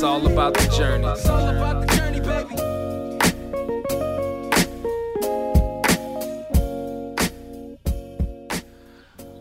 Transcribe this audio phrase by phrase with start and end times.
[0.00, 1.06] It's all about the journey.
[1.08, 2.56] It's all about the journey, baby.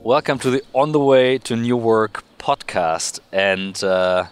[0.03, 3.21] Welcome to the On the Way to New Work podcast.
[3.31, 4.25] And uh,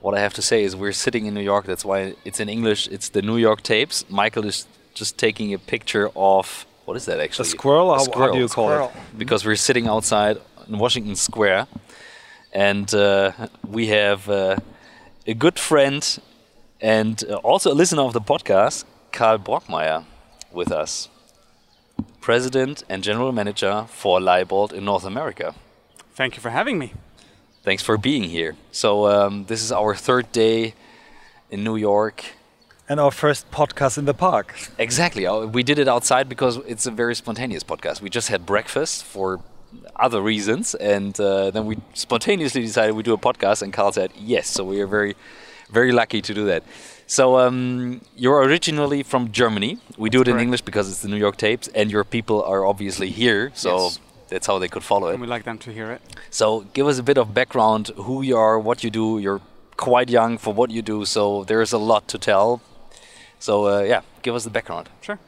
[0.00, 1.66] what I have to say is, we're sitting in New York.
[1.66, 2.88] That's why it's in English.
[2.88, 4.06] It's the New York tapes.
[4.08, 7.48] Michael is just taking a picture of what is that actually?
[7.48, 7.92] A squirrel?
[7.92, 8.28] A How- squirrel.
[8.28, 8.88] How do you call Squirrel.
[8.94, 9.18] it?
[9.18, 11.66] because we're sitting outside in Washington Square,
[12.54, 13.32] and uh,
[13.68, 14.56] we have uh,
[15.26, 16.18] a good friend
[16.80, 20.04] and uh, also a listener of the podcast, Karl Brockmeyer,
[20.52, 21.08] with us,
[22.20, 25.54] President and General Manager for Leybold in North America.
[26.14, 26.92] Thank you for having me.
[27.62, 28.56] Thanks for being here.
[28.72, 30.74] So um, this is our third day
[31.50, 32.24] in New York.
[32.88, 34.54] And our first podcast in the park.
[34.78, 35.26] Exactly.
[35.26, 38.02] Uh, We did it outside because it's a very spontaneous podcast.
[38.02, 39.40] We just had breakfast for
[39.96, 43.62] other reasons, and uh, then we spontaneously decided we do a podcast.
[43.62, 45.14] And Carl said yes, so we are very,
[45.70, 46.62] very lucky to do that.
[47.06, 49.78] So um, you're originally from Germany.
[49.98, 50.42] We do it in correct.
[50.42, 53.98] English because it's the New York tapes, and your people are obviously here, so Yes.
[54.30, 55.12] that's how they could follow it.
[55.12, 56.00] And we like them to hear it.
[56.30, 59.18] So give us a bit of background, who you are, what you do.
[59.18, 59.42] You're
[59.76, 62.60] quite young for what you do, so there is a lot to tell.
[63.38, 64.88] So uh, yeah, give us the background.
[65.02, 65.18] Sure.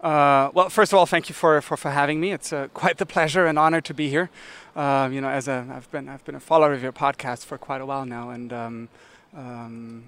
[0.00, 2.32] Uh, well, first of all, thank you for, for, for having me.
[2.32, 4.30] It's uh, quite the pleasure and honor to be here.
[4.74, 7.58] Uh, you know, as a I've been I've been a follower of your podcast for
[7.58, 8.88] quite a while now, and um,
[9.36, 10.04] um,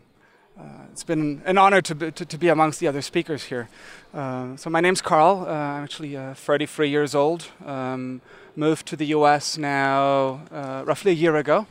[0.58, 3.68] uh, it's been an honor to be, to, to be amongst the other speakers here.
[4.14, 5.44] Uh, so my name's Carl.
[5.46, 7.48] Uh, I'm actually uh, 33 years old.
[7.66, 8.22] Um,
[8.56, 9.58] moved to the U.S.
[9.58, 10.40] now
[10.86, 11.66] roughly a year ago,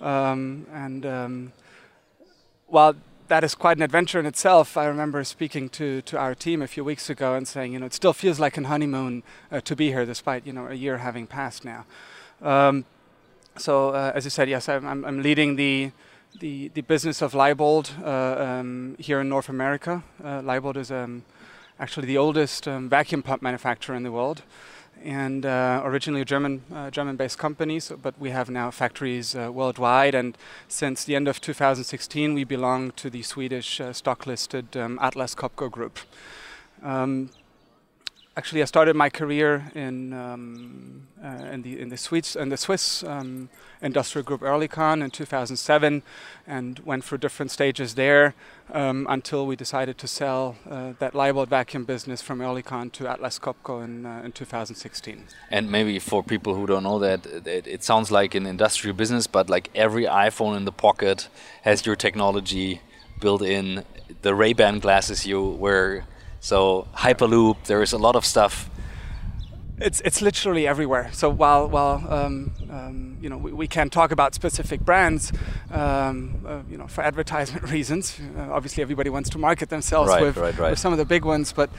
[0.00, 1.52] um, and um,
[2.66, 2.94] while
[3.28, 4.76] that is quite an adventure in itself.
[4.76, 7.86] I remember speaking to, to our team a few weeks ago and saying, you know,
[7.86, 10.98] it still feels like an honeymoon uh, to be here, despite you know a year
[10.98, 11.84] having passed now.
[12.42, 12.84] Um,
[13.56, 15.90] so uh, as you said, yes, I'm, I'm, leading the
[16.40, 20.02] the, the business of Leybold uh, um, here in North America.
[20.22, 21.24] Uh, Leybold is um,
[21.80, 24.42] actually the oldest um, vacuum pump manufacturer in the world,
[25.04, 27.80] and uh, originally a German uh, German-based company.
[27.80, 30.36] So, but we have now factories uh, worldwide, and
[30.68, 35.70] since the end of 2016, we belong to the Swedish uh, stock-listed um, Atlas Copco
[35.70, 35.98] Group.
[36.82, 37.30] Um,
[38.38, 42.56] actually, I started my career in um, uh, in the in the Swiss in the
[42.56, 43.48] Swiss um,
[43.82, 46.02] industrial group Oerlikon in 2007,
[46.46, 48.34] and went through different stages there
[48.72, 53.38] um, until we decided to sell uh, that Leybold vacuum business from Oerlikon to Atlas
[53.40, 55.24] Copco in uh, in 2016.
[55.50, 59.26] And maybe for people who don't know that, it, it sounds like an industrial business,
[59.26, 61.28] but like every iPhone in the pocket
[61.62, 62.80] has your technology
[63.20, 63.84] built in.
[64.22, 66.06] The Ray-Ban glasses you wear,
[66.40, 67.64] so Hyperloop.
[67.64, 68.70] There is a lot of stuff.
[69.80, 71.08] It's it's literally everywhere.
[71.12, 75.32] So while while um, um, you know we, we can talk about specific brands,
[75.70, 78.18] um, uh, you know for advertisement reasons.
[78.36, 80.70] Uh, obviously, everybody wants to market themselves Right, with, right, right.
[80.70, 81.70] with some of the big ones, but.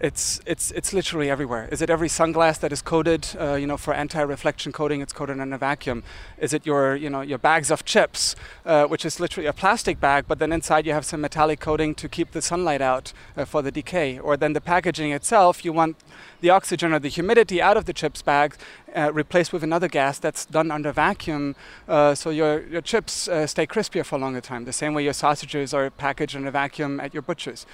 [0.00, 1.68] It's, it's, it's literally everywhere.
[1.70, 5.02] Is it every sunglass that is coated, uh, you know, for anti-reflection coating?
[5.02, 6.02] It's coated in a vacuum.
[6.38, 8.34] Is it your, you know, your bags of chips,
[8.64, 11.94] uh, which is literally a plastic bag, but then inside you have some metallic coating
[11.96, 14.18] to keep the sunlight out uh, for the decay?
[14.18, 15.98] Or then the packaging itself, you want
[16.40, 18.56] the oxygen or the humidity out of the chips bag
[18.96, 21.54] uh, replaced with another gas that's done under vacuum,
[21.88, 24.64] uh, so your, your chips uh, stay crispier for a longer time.
[24.64, 27.66] The same way your sausages are packaged in a vacuum at your butchers.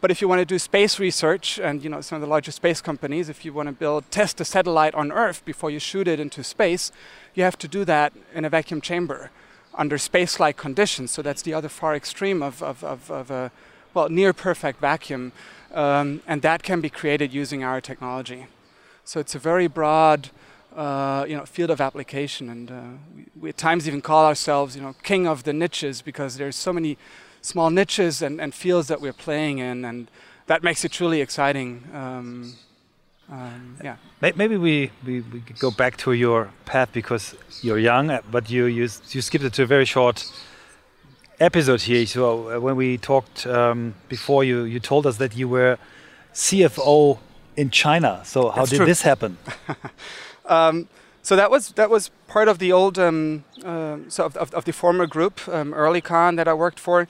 [0.00, 2.52] But if you want to do space research, and you know some of the larger
[2.52, 6.08] space companies, if you want to build test a satellite on Earth before you shoot
[6.08, 6.92] it into space,
[7.34, 9.30] you have to do that in a vacuum chamber
[9.76, 11.10] under space-like conditions.
[11.10, 13.50] So that's the other far extreme of, of, of, of a
[13.92, 15.32] well near perfect vacuum,
[15.72, 18.46] um, and that can be created using our technology.
[19.04, 20.30] So it's a very broad
[20.74, 22.82] uh, you know, field of application, and uh,
[23.16, 26.56] we, we at times even call ourselves, you know, king of the niches because there's
[26.56, 26.98] so many
[27.42, 30.10] small niches and, and fields that we're playing in, and
[30.46, 31.84] that makes it truly exciting.
[31.92, 32.54] Um,
[33.30, 33.96] um, yeah.
[34.20, 38.50] Maybe we, we, we could go back to your path because you're young, uh, but
[38.50, 40.30] you, you, you skipped it to a very short
[41.40, 42.06] episode here.
[42.06, 45.78] So uh, when we talked um, before, you, you told us that you were
[46.34, 47.18] CFO
[47.56, 48.22] in China.
[48.24, 48.86] So how That's did true.
[48.86, 49.38] this happen?
[50.46, 50.88] Um,
[51.22, 54.64] so that was that was part of the old um, uh, so of, of, of
[54.64, 57.08] the former group um, Oerlikon that I worked for,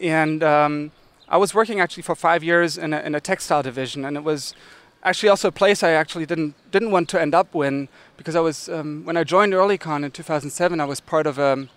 [0.00, 0.90] and um,
[1.28, 4.24] I was working actually for five years in a, in a textile division, and it
[4.24, 4.54] was
[5.02, 8.40] actually also a place I actually didn't didn't want to end up in because I
[8.40, 11.68] was um, when I joined Oerlikon in 2007 I was part of a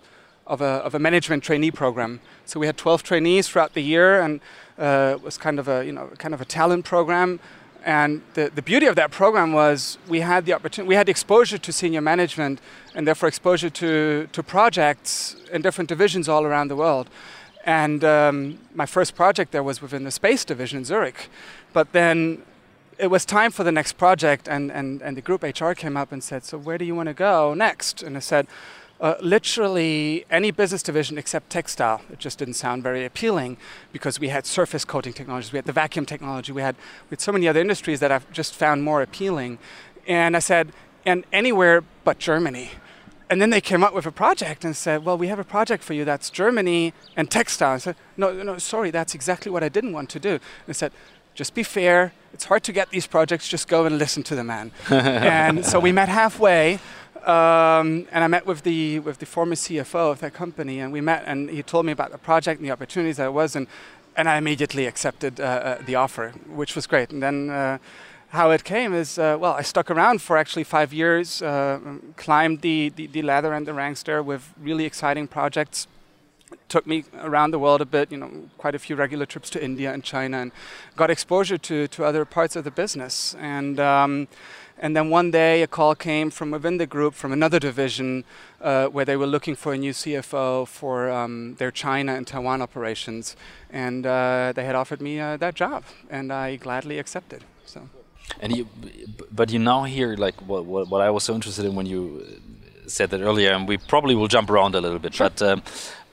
[0.48, 2.20] of a, of a management trainee program.
[2.46, 4.40] So we had 12 trainees throughout the year, and
[4.78, 7.38] uh, it was kind of a you know kind of a talent program.
[7.84, 11.58] And the, the beauty of that program was we had the opportunity, we had exposure
[11.58, 12.60] to senior management
[12.94, 17.08] and therefore exposure to, to projects in different divisions all around the world.
[17.64, 21.28] And um, my first project there was within the space division in Zurich.
[21.72, 22.42] But then
[22.98, 26.10] it was time for the next project, and, and, and the group HR came up
[26.10, 28.02] and said, So, where do you want to go next?
[28.02, 28.48] And I said,
[29.00, 32.02] uh, literally any business division except textile.
[32.12, 33.56] It just didn't sound very appealing
[33.92, 36.76] because we had surface coating technologies, we had the vacuum technology, we had,
[37.08, 39.58] we had so many other industries that I've just found more appealing.
[40.06, 40.72] And I said,
[41.06, 42.70] and anywhere but Germany.
[43.30, 45.84] And then they came up with a project and said, well, we have a project
[45.84, 47.74] for you that's Germany and textile.
[47.74, 50.30] I said, no, no, sorry, that's exactly what I didn't want to do.
[50.30, 50.92] And I said,
[51.34, 52.12] just be fair.
[52.32, 53.46] It's hard to get these projects.
[53.46, 54.72] Just go and listen to the man.
[54.90, 56.80] and so we met halfway.
[57.28, 61.02] Um, and I met with the with the former CFO of that company, and we
[61.02, 63.66] met, and he told me about the project and the opportunities that it was, and
[64.16, 67.10] and I immediately accepted uh, uh, the offer, which was great.
[67.12, 67.78] And then uh,
[68.30, 71.78] how it came is, uh, well, I stuck around for actually five years, uh,
[72.16, 75.86] climbed the, the, the ladder and the ranks there with really exciting projects.
[76.68, 79.62] took me around the world a bit, you know, quite a few regular trips to
[79.62, 80.52] India and China, and
[80.96, 83.34] got exposure to to other parts of the business.
[83.38, 84.28] And um,
[84.80, 88.24] and then one day a call came from within the group from another division
[88.60, 92.62] uh, where they were looking for a new CFO for um, their China and Taiwan
[92.62, 93.36] operations.
[93.70, 97.44] And uh, they had offered me uh, that job, and I gladly accepted.
[97.66, 97.88] So.
[98.40, 98.68] And you,
[99.32, 102.24] but you now hear like what, what, what I was so interested in when you
[102.86, 105.14] said that earlier, and we probably will jump around a little bit.
[105.14, 105.28] Sure.
[105.30, 105.62] But um,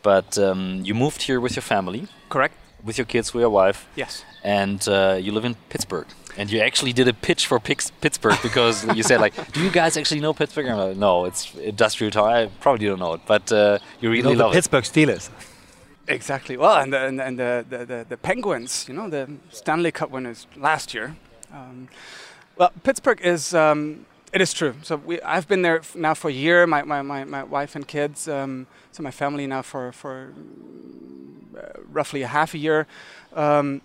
[0.02, 2.54] but um, you moved here with your family, Correct?
[2.84, 4.24] with your kids, with your wife, Yes.
[4.44, 6.06] and uh, you live in Pittsburgh.
[6.38, 9.72] And you actually did a pitch for Pix- Pittsburgh because you said like, "Do you
[9.72, 12.28] guys actually know Pittsburgh?" I'm like, "No, it's industrial town.
[12.30, 14.84] I probably don't know it, but uh, you really You know, the love it." Pittsburgh
[14.84, 15.30] Steelers.
[16.08, 16.56] Exactly.
[16.58, 20.12] Well, and the, and, and the, the, the, the Penguins, you know, the Stanley Cup
[20.12, 21.16] winners last year.
[21.52, 21.88] Um,
[22.58, 24.76] well, Pittsburgh is, um, it is true.
[24.84, 27.76] So we, I've been there f- now for a year, my, my, my, my wife
[27.76, 30.32] and kids, um, so my family now for, for
[31.58, 31.62] uh,
[31.92, 32.86] roughly a half a year.
[33.34, 33.82] Um,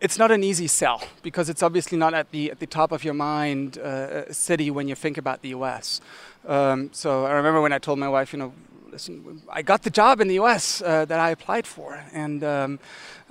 [0.00, 3.04] it's not an easy sell because it's obviously not at the at the top of
[3.04, 6.00] your mind uh, city when you think about the U.S.
[6.46, 8.52] Um, so I remember when I told my wife, you know,
[8.90, 10.80] listen, I got the job in the U.S.
[10.80, 12.78] Uh, that I applied for, and um,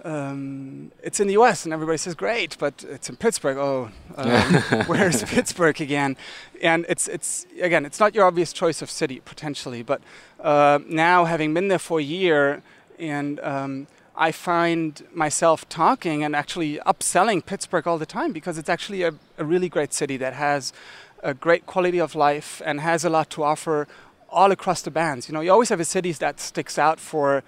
[0.04, 1.64] um, it's in the U.S.
[1.66, 3.58] and everybody says great, but it's in Pittsburgh.
[3.58, 4.54] Oh, um,
[4.88, 6.18] where's Pittsburgh again?
[6.62, 10.02] And it's it's again, it's not your obvious choice of city potentially, but
[10.42, 12.62] uh, now having been there for a year
[13.00, 13.88] and um,
[14.20, 19.14] I find myself talking and actually upselling Pittsburgh all the time because it's actually a,
[19.38, 20.74] a really great city that has
[21.22, 23.88] a great quality of life and has a lot to offer
[24.30, 25.30] all across the bands.
[25.30, 27.44] You know, you always have a city that sticks out for,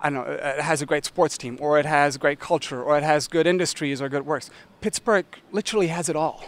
[0.00, 2.96] I don't know, it has a great sports team, or it has great culture, or
[2.96, 4.50] it has good industries or good works.
[4.80, 6.44] Pittsburgh literally has it all.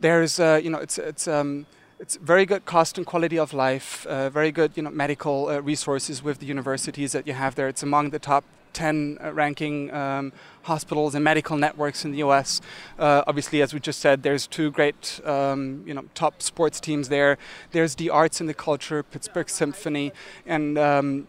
[0.00, 1.66] There's, uh, you know, it's it's um,
[1.98, 5.58] it's very good cost and quality of life, uh, very good, you know, medical uh,
[5.60, 7.66] resources with the universities that you have there.
[7.66, 8.44] It's among the top
[8.78, 10.32] 10 uh, ranking um,
[10.62, 12.60] hospitals and medical networks in the U.S.
[12.96, 17.08] Uh, obviously, as we just said, there's two great, um, you know, top sports teams
[17.08, 17.38] there.
[17.72, 20.12] There's the arts and the culture, Pittsburgh Symphony,
[20.46, 21.26] and um,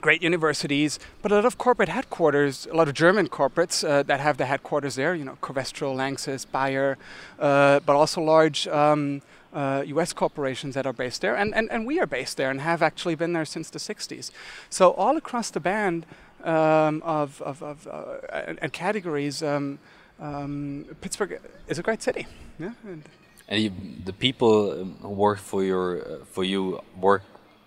[0.00, 4.20] great universities, but a lot of corporate headquarters, a lot of German corporates uh, that
[4.20, 6.98] have the headquarters there, you know, Covestro, Lanxess, Bayer,
[7.38, 9.22] uh, but also large um,
[9.52, 11.34] uh, US corporations that are based there.
[11.34, 14.30] And, and, and we are based there and have actually been there since the 60s.
[14.70, 16.06] So, all across the band
[16.44, 19.78] um, of, of, of uh, and, categories, um,
[20.20, 22.26] um, Pittsburgh is a great city.
[22.58, 22.72] Yeah?
[22.86, 23.02] And
[23.48, 23.70] And you,
[24.04, 27.22] the people um, who work for your uh, for you work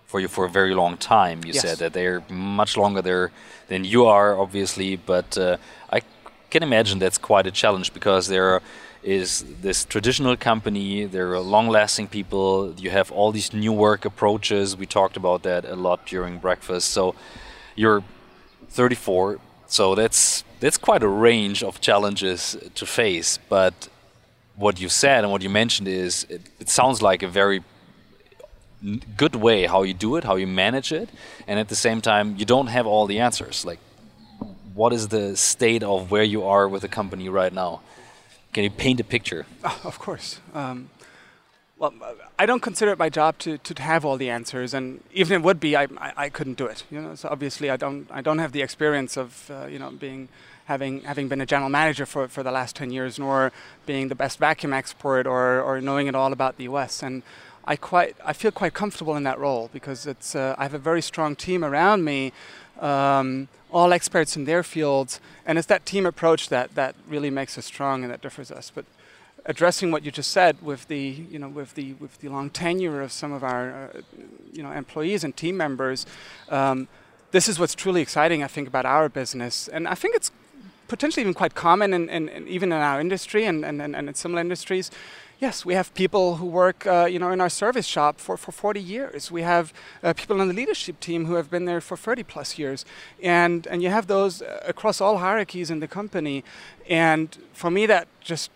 [0.06, 1.38] for you for a very long time.
[1.44, 1.62] You Yes.
[1.62, 3.30] said that they're much longer there
[3.68, 4.96] than you are, obviously.
[4.96, 5.56] But uh,
[5.96, 6.00] I
[6.50, 8.60] can imagine that's quite a challenge because there
[9.02, 11.06] is this traditional company.
[11.06, 12.74] There are long-lasting people.
[12.78, 14.76] You have all these new work approaches.
[14.76, 16.90] We talked about that a lot during breakfast.
[16.90, 17.14] So
[17.76, 18.02] you're
[18.70, 19.38] 34.
[19.68, 23.38] So that's that's quite a range of challenges to face.
[23.48, 23.88] But
[24.54, 27.62] what you said and what you mentioned is it, it sounds like a very
[29.16, 31.08] good way how you do it, how you manage it,
[31.46, 33.64] and at the same time you don't have all the answers.
[33.64, 33.78] Like,
[34.74, 37.80] what is the state of where you are with the company right now?
[38.52, 39.46] Can you paint a picture?
[39.64, 40.40] Oh, of course.
[40.54, 40.88] Um,
[41.78, 41.92] well,
[42.38, 45.40] I don't consider it my job to, to have all the answers, and even if
[45.40, 46.84] it would be, I, I, I couldn't do it.
[46.90, 49.90] You know, so obviously I don't I don't have the experience of uh, you know
[49.90, 50.28] being
[50.66, 53.52] having having been a general manager for, for the last ten years, nor
[53.84, 57.02] being the best vacuum expert, or, or knowing it all about the U.S.
[57.02, 57.22] And
[57.66, 60.78] I quite I feel quite comfortable in that role because it's uh, I have a
[60.78, 62.32] very strong team around me
[62.80, 67.58] um, all experts in their fields, and it's that team approach that that really makes
[67.58, 68.72] us strong and that differs us.
[68.74, 68.86] But
[69.46, 73.00] addressing what you just said with the you know with the with the long tenure
[73.00, 74.00] of some of our uh,
[74.52, 76.06] you know employees and team members.
[76.50, 76.88] Um,
[77.32, 80.30] this is what's truly exciting, I think, about our business, and I think it's
[80.88, 84.14] potentially even quite common, in, in, in even in our industry and, and, and in
[84.14, 84.90] similar industries.
[85.38, 88.52] Yes, we have people who work, uh, you know, in our service shop for, for
[88.52, 89.30] 40 years.
[89.30, 89.70] We have
[90.02, 92.86] uh, people on the leadership team who have been there for 30 plus years,
[93.22, 96.42] and and you have those uh, across all hierarchies in the company.
[96.88, 98.50] And for me, that just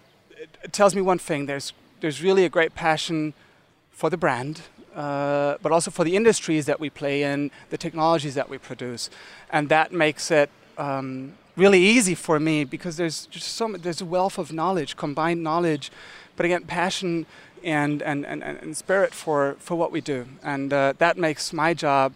[0.62, 3.34] it tells me one thing: there's there's really a great passion
[3.90, 4.62] for the brand,
[4.94, 9.10] uh, but also for the industries that we play in, the technologies that we produce,
[9.50, 14.00] and that makes it um, really easy for me because there's just so much, there's
[14.00, 15.90] a wealth of knowledge, combined knowledge,
[16.36, 17.26] but again, passion
[17.62, 21.74] and and, and, and spirit for, for what we do, and uh, that makes my
[21.74, 22.14] job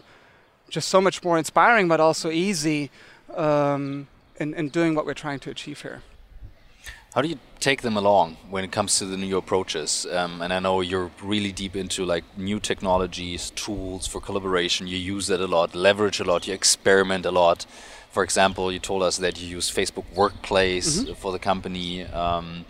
[0.69, 2.89] just so much more inspiring, but also easy
[3.35, 6.01] um, in, in doing what we're trying to achieve here.
[7.15, 10.05] How do you take them along when it comes to the new approaches?
[10.11, 14.85] Um, and I know you're really deep into like new technologies, tools for collaboration.
[14.85, 17.65] You use that a lot, leverage a lot, you experiment a lot.
[18.11, 21.15] For example, you told us that you use Facebook Workplace mm -hmm.
[21.15, 22.03] for the company.
[22.03, 22.65] Um,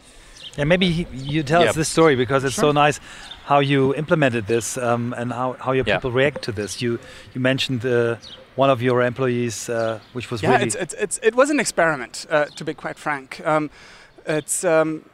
[0.57, 0.85] yeah, maybe
[1.31, 1.69] you tell yeah.
[1.69, 2.73] us this story because it's sure.
[2.73, 2.99] so nice
[3.45, 6.21] how you implemented this um, and how, how your people yeah.
[6.21, 6.81] react to this.
[6.81, 6.99] You
[7.33, 8.17] you mentioned uh,
[8.55, 11.59] one of your employees, uh, which was yeah, really it's, it's, it's, it was an
[11.59, 13.41] experiment, uh, to be quite frank.
[13.45, 13.69] Um,
[14.25, 15.05] it's um,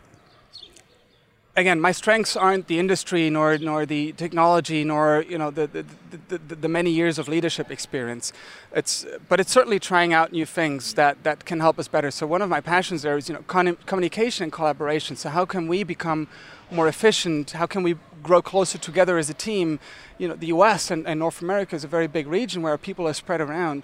[1.55, 5.85] again, my strengths aren't the industry, nor nor the technology, nor you know the the,
[6.29, 8.33] the, the, the many years of leadership experience.
[8.73, 12.11] It's but it's certainly trying out new things that that can help us better.
[12.11, 15.15] So one of my passions there is you know con- communication and collaboration.
[15.15, 16.27] So how can we become
[16.69, 17.51] more efficient?
[17.51, 19.79] How can we grow closer together as a team?
[20.17, 20.91] You know, the U.S.
[20.91, 23.83] and, and North America is a very big region where people are spread around,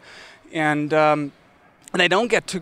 [0.54, 1.32] and um,
[1.92, 2.62] and they don't get to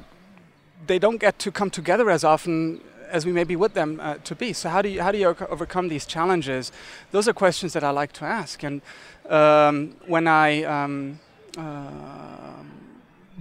[0.87, 4.35] they don't get to come together as often as we maybe would them uh, to
[4.35, 4.53] be.
[4.53, 6.71] So how do you how do you overcome these challenges?
[7.11, 8.63] Those are questions that I like to ask.
[8.63, 8.81] And
[9.29, 11.19] um, when I um,
[11.57, 12.63] uh,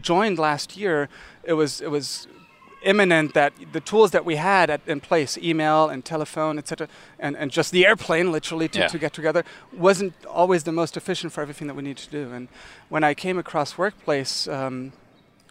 [0.00, 1.08] joined last year,
[1.44, 2.28] it was it was
[2.84, 6.86] imminent that the tools that we had at, in place, email and telephone, etc.,
[7.18, 8.88] and, and just the airplane, literally, to, yeah.
[8.88, 12.30] to get together, wasn't always the most efficient for everything that we need to do.
[12.32, 12.48] And
[12.90, 14.46] when I came across Workplace.
[14.48, 14.92] Um,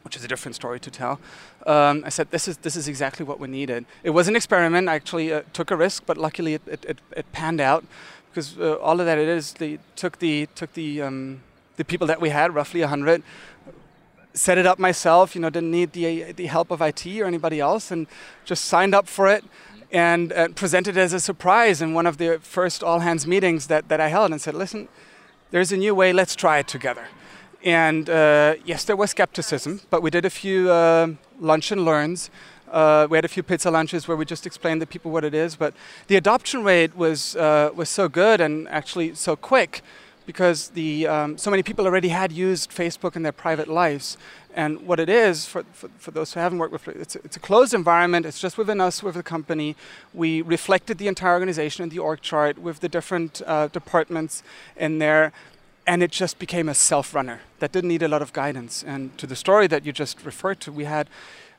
[0.04, 1.20] which is a different story to tell.
[1.66, 3.86] Um, I said, this is, this is exactly what we needed.
[4.04, 4.90] It was an experiment.
[4.90, 7.86] I actually uh, took a risk, but luckily it, it, it, it panned out
[8.30, 11.42] because uh, all of that it is, they took the, took the, um,
[11.78, 13.22] the people that we had, roughly 100,
[14.34, 17.60] set it up myself, you know, didn't need the, the help of IT or anybody
[17.60, 18.08] else, and
[18.44, 19.44] just signed up for it
[19.92, 23.68] and uh, presented it as a surprise in one of the first all hands meetings
[23.68, 24.88] that, that I held and said, listen,
[25.52, 27.06] there's a new way, let's try it together.
[27.64, 31.08] And uh, yes, there was skepticism, but we did a few uh,
[31.40, 32.30] lunch and learns.
[32.70, 35.34] Uh, we had a few pizza lunches where we just explained to people what it
[35.34, 35.56] is.
[35.56, 35.74] But
[36.08, 39.82] the adoption rate was uh, was so good and actually so quick
[40.26, 44.18] because the um, so many people already had used Facebook in their private lives.
[44.56, 47.20] And what it is, for, for, for those who haven't worked with it, it's a,
[47.24, 48.26] it's a closed environment.
[48.26, 49.76] It's just within us, with the company.
[50.14, 54.44] We reflected the entire organization in the org chart with the different uh, departments
[54.78, 55.32] in there
[55.86, 58.84] and it just became a self-runner that didn't need a lot of guidance.
[58.84, 61.10] And to the story that you just referred to, we had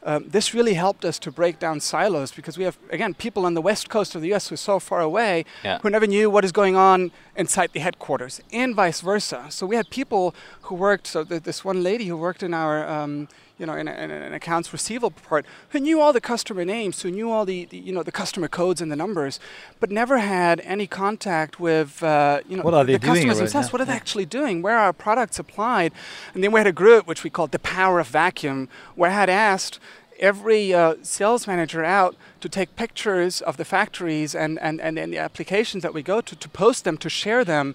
[0.06, 3.54] um, this really helped us to break down silos because we have again people on
[3.54, 4.48] the west coast of the U.S.
[4.48, 5.78] who are so far away yeah.
[5.78, 9.46] who never knew what is going on inside the headquarters, and vice versa.
[9.48, 11.06] So we had people who worked.
[11.06, 13.28] So th- this one lady who worked in our um,
[13.58, 17.02] you know, in, a, in, an accounts receivable part, who knew all the customer names,
[17.02, 19.38] who knew all the, the, you know the customer codes and the numbers,
[19.80, 23.72] but never had any contact with uh, you know what the customers themselves.
[23.72, 24.62] What are they actually doing?
[24.62, 25.92] Where are our products applied?
[26.34, 29.14] And then we had a group which we called the Power of Vacuum, where I
[29.14, 29.78] had asked
[30.18, 35.12] every uh, sales manager out to take pictures of the factories and, and, and, and
[35.12, 37.74] the applications that we go to, to post them, to share them,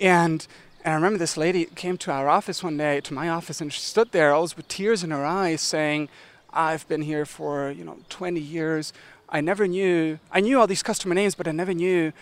[0.00, 0.46] and
[0.84, 3.72] and I remember this lady came to our office one day, to my office, and
[3.72, 6.08] she stood there, always with tears in her eyes, saying,
[6.52, 8.92] I've been here for, you know, 20 years.
[9.28, 12.12] I never knew, I knew all these customer names, but I never knew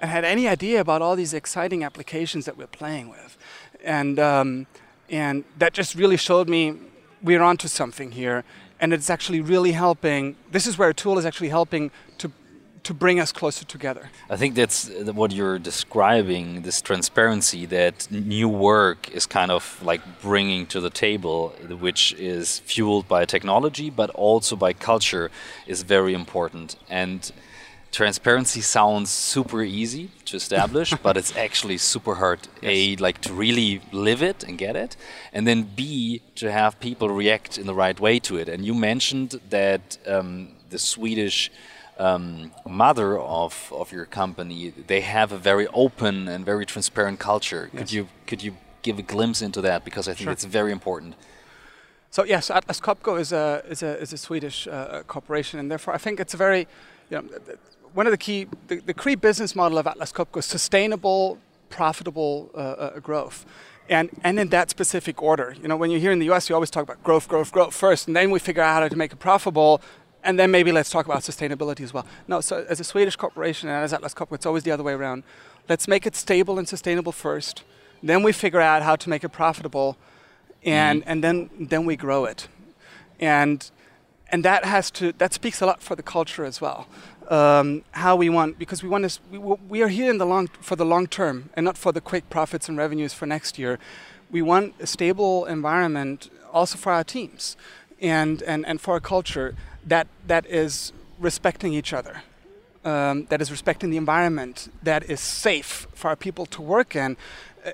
[0.00, 3.36] and had any idea about all these exciting applications that we're playing with.
[3.82, 4.66] And, um,
[5.08, 6.74] and that just really showed me
[7.22, 8.44] we're onto something here.
[8.80, 10.36] And it's actually really helping.
[10.50, 11.90] This is where a tool is actually helping
[12.84, 14.10] to bring us closer together.
[14.28, 14.88] I think that's
[15.20, 20.90] what you're describing this transparency that new work is kind of like bringing to the
[20.90, 21.48] table,
[21.80, 25.30] which is fueled by technology but also by culture,
[25.66, 26.76] is very important.
[26.90, 27.32] And
[27.90, 32.40] transparency sounds super easy to establish, but it's actually super hard.
[32.62, 34.96] A like to really live it and get it,
[35.32, 38.48] and then B to have people react in the right way to it.
[38.48, 41.50] And you mentioned that um, the Swedish
[41.98, 47.70] um, mother of, of your company, they have a very open and very transparent culture.
[47.76, 50.32] Could you could you give a glimpse into that because I think Sure.
[50.32, 51.14] it's very important.
[52.10, 55.94] So yes, Atlas Copco is a is a is a Swedish uh, corporation, and therefore
[55.94, 56.66] I think it's a very,
[57.10, 57.24] you know,
[57.92, 61.38] one of the key the, the key business model of Atlas Copco is sustainable,
[61.70, 63.44] profitable uh, uh, growth.
[63.86, 65.54] And, and in that specific order.
[65.60, 67.74] You know, when you're here in the US, you always talk about growth, growth, growth
[67.74, 69.82] first, and then we figure out how to make it profitable,
[70.24, 72.06] and then maybe let's talk about sustainability as well.
[72.26, 74.94] No, so as a Swedish corporation and as Atlas Copco, it's always the other way
[74.94, 75.22] around.
[75.68, 77.62] Let's make it stable and sustainable first,
[78.02, 79.96] then we figure out how to make it profitable,
[80.62, 82.48] and and then then we grow it,
[83.18, 83.70] and
[84.30, 86.86] and that has to that speaks a lot for the culture as well.
[87.28, 90.48] Um, how we want because we want to we, we are here in the long
[90.60, 93.78] for the long term and not for the quick profits and revenues for next year.
[94.30, 97.56] We want a stable environment also for our teams,
[98.02, 99.54] and and and for our culture
[99.86, 102.22] that that is respecting each other.
[102.84, 107.16] Um, that is respecting the environment, that is safe for our people to work in.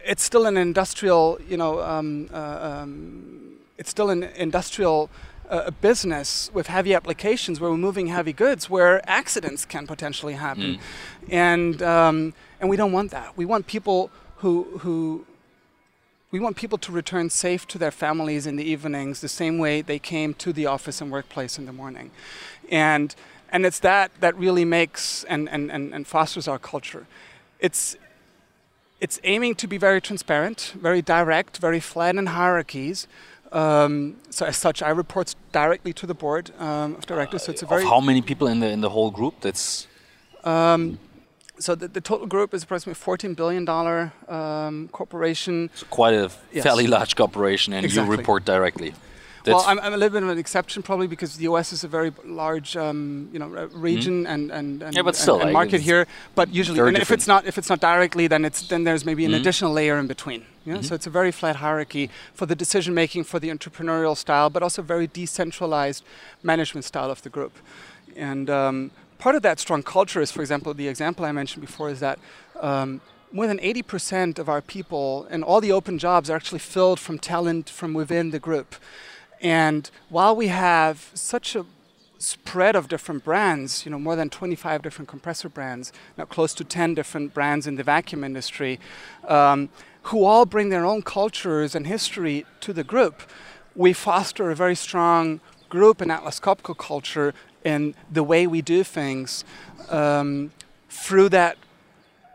[0.04, 5.10] It's still an industrial, you know, um, uh, um, it's still an industrial
[5.48, 10.78] uh, business with heavy applications where we're moving heavy goods, where accidents can potentially happen,
[11.28, 13.36] and um, and we don't want that.
[13.36, 15.26] We want people who who
[16.30, 19.82] we want people to return safe to their families in the evenings the same way
[19.82, 22.10] they came to the office and workplace in the morning.
[22.70, 23.14] And
[23.52, 27.06] and it's that that really makes and, and, and, and fosters our culture.
[27.58, 27.96] It's
[29.00, 33.08] it's aiming to be very transparent, very direct, very flat in hierarchies.
[33.50, 37.44] Um, so as such, I report directly to the board um, of directors.
[37.44, 39.40] So it's a very of how many people in the in the whole group?
[39.40, 39.88] That's
[40.44, 40.98] um,
[41.60, 45.70] so the, the total group is approximately 14 billion dollar um, corporation.
[45.72, 46.62] It's quite a Yes.
[46.64, 48.10] fairly large corporation, and Exactly.
[48.12, 48.94] you report directly.
[49.46, 51.72] well, I'm, I'm a little bit of an exception probably because the U.S.
[51.72, 54.96] is a very large, um, you know, uh, region and and, and, Mm-hmm.
[54.96, 56.06] Yeah, but still, and like, market here.
[56.34, 59.24] But usually, and if it's not if it's not directly, then it's then there's maybe
[59.24, 59.40] an Mhm.
[59.40, 60.40] additional layer in between.
[60.40, 60.74] Yeah?
[60.74, 60.82] Mm-hmm.
[60.82, 64.62] So it's a very flat hierarchy for the decision making, for the entrepreneurial style, but
[64.62, 66.02] also very decentralized
[66.42, 67.52] management style of the group.
[68.16, 68.90] And um,
[69.20, 72.18] part of that strong culture is, for example, the example I mentioned before is that.
[72.58, 73.00] Um,
[73.32, 77.16] more than 80% of our people and all the open jobs are actually filled from
[77.16, 78.74] talent from within the group.
[79.40, 81.64] And while we have such a
[82.18, 86.64] spread of different brands, you know, more than 25 different compressor brands, now close to
[86.64, 88.80] 10 different brands in the vacuum industry,
[89.28, 89.68] um,
[90.04, 93.22] who all bring their own cultures and history to the group,
[93.76, 97.32] we foster a very strong group and Atlas Copco culture
[97.64, 99.44] in the way we do things
[99.90, 100.50] um,
[100.88, 101.56] through that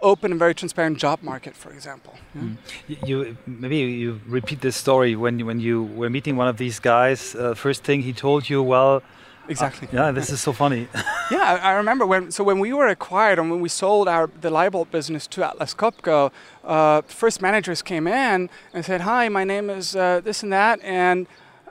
[0.01, 2.13] open and very transparent job market, for example.
[2.35, 2.41] yeah?
[2.89, 6.57] Y- You maybe you repeat this story when you, when you were meeting one of
[6.57, 7.33] these guys.
[7.35, 9.01] Uh, first thing he told you, well,
[9.47, 9.88] Exactly.
[9.91, 10.88] yeah, this is so funny.
[11.31, 12.31] Yeah, I I remember when.
[12.31, 15.73] So when we were acquired and when we sold our the Leybold business to Atlas
[15.75, 16.31] Copco,
[16.63, 20.79] uh, first managers came in and said, "Hi, my name is uh, this and that,
[20.83, 21.25] and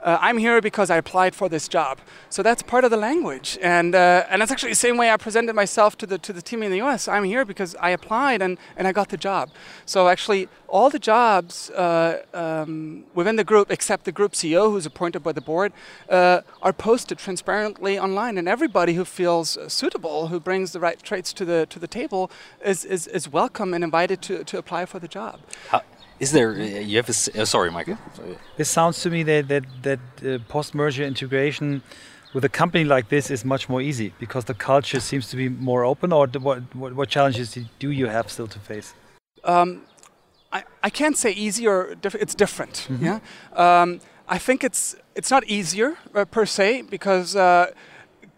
[0.05, 3.57] uh, I'm here because I applied for this job." So that's part of the language,
[3.61, 6.41] and uh, and that's actually the same way I presented myself to the to the
[6.41, 7.07] team in the U.S.
[7.07, 9.49] I'm here because I applied and and I got the job.
[9.85, 14.85] So actually, all the jobs uh, um, within the group, except the group CEO, who's
[14.85, 15.73] appointed by the board,
[16.09, 21.33] uh, are posted transparently online, and everybody who feels suitable, who brings the right traits
[21.33, 22.29] to the to the table,
[22.63, 25.39] is is, is welcome and invited to, to apply for the job.
[25.69, 25.81] how,
[26.19, 26.51] is there?
[26.51, 27.13] Uh, you have a.
[27.13, 27.97] s- Uh, sorry, Michael.
[28.15, 28.37] Sorry.
[28.57, 31.81] This sounds to me that that that uh, post-merger integration
[32.33, 35.49] with a company like this is much more easy because the culture seems to be
[35.49, 36.11] more open.
[36.13, 38.93] Or what, what what challenges do you have still to face?
[39.43, 39.81] Um,
[40.51, 42.87] I, I can't say easy or diff- it's different.
[43.01, 43.19] Yeah,
[43.53, 47.65] um, I think it's it's not easier uh, per se because uh,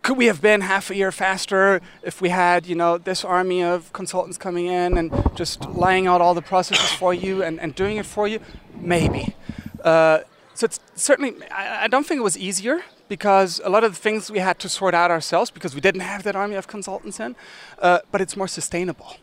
[0.02, 3.64] could we have been half a year faster if we had you know this army
[3.64, 7.76] of consultants coming in and just laying out all the processes for you and, and
[7.76, 8.40] doing it for you?
[8.80, 9.36] Maybe.
[9.84, 10.20] Uh,
[10.54, 14.00] so it's certainly I, I don't think it was easier because a lot of the
[14.00, 17.20] things we had to sort out ourselves because we didn't have that army of consultants
[17.20, 17.36] in,
[17.80, 19.16] uh, but it's more sustainable.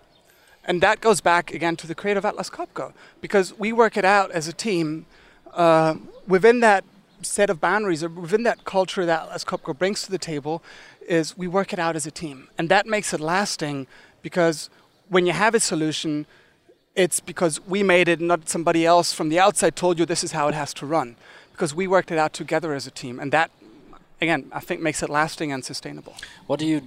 [0.64, 4.30] And that goes back again to the creative Atlas Copco because we work it out
[4.30, 5.06] as a team
[5.52, 6.84] uh, within that
[7.24, 10.62] set of boundaries or within that culture that Atlas Copco brings to the table
[11.08, 12.48] is we work it out as a team.
[12.58, 13.86] And that makes it lasting
[14.22, 14.70] because
[15.08, 16.26] when you have a solution,
[16.94, 20.32] it's because we made it, not somebody else from the outside told you this is
[20.32, 21.16] how it has to run.
[21.52, 23.20] Because we worked it out together as a team.
[23.20, 23.50] And that
[24.24, 26.14] again, I think makes it lasting and sustainable.
[26.48, 26.78] What do you?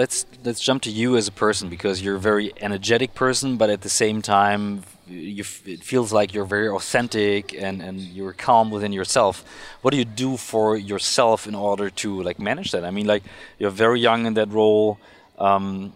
[0.00, 3.68] Let's let's jump to you as a person because you're a very energetic person, but
[3.70, 4.64] at the same time,
[5.06, 9.44] you f- it feels like you're very authentic and and you're calm within yourself.
[9.82, 12.84] What do you do for yourself in order to like manage that?
[12.84, 13.24] I mean, like
[13.58, 14.98] you're very young in that role.
[15.38, 15.92] Um,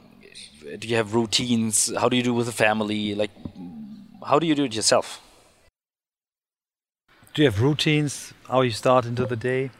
[0.79, 1.74] do you have routines?
[2.00, 3.14] How do you do with the family?
[3.14, 3.33] Like,
[4.29, 5.20] how do you do it yourself?
[7.35, 8.35] Do you have routines?
[8.48, 9.70] How you start into the day?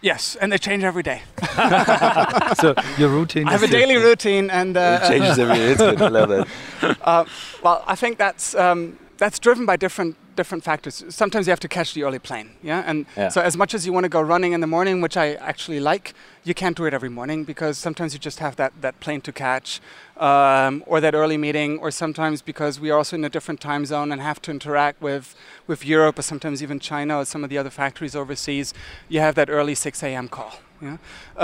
[0.00, 1.22] Yes, and they change every day.
[2.60, 3.48] so your routine.
[3.48, 5.72] I have a is your- daily routine, and uh, it changes every day.
[5.72, 6.00] It's good.
[6.02, 6.46] I love that.
[7.02, 7.24] uh,
[7.62, 10.94] well, I think that's um, that's driven by different different factors.
[11.22, 12.88] Sometimes you have to catch the early plane, yeah.
[12.90, 13.28] And Yeah.
[13.34, 15.80] so, as much as you want to go running in the morning, which I actually
[15.90, 16.06] like,
[16.48, 19.32] you can't do it every morning because sometimes you just have that that plane to
[19.32, 19.80] catch,
[20.28, 23.84] um, or that early meeting, or sometimes because we are also in a different time
[23.92, 25.24] zone and have to interact with
[25.70, 28.74] with Europe, or sometimes even China, or some of the other factories overseas.
[29.12, 30.28] You have that early 6 a.m.
[30.28, 30.52] call.
[30.80, 30.96] Yeah.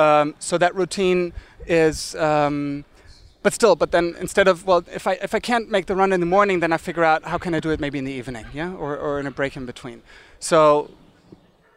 [0.02, 1.33] Um, so that routine
[1.66, 2.14] is.
[2.14, 2.85] Um,
[3.44, 6.12] but still, but then instead of well, if I if I can't make the run
[6.14, 8.12] in the morning, then I figure out how can I do it maybe in the
[8.12, 10.02] evening, yeah, or or in a break in between.
[10.40, 10.90] So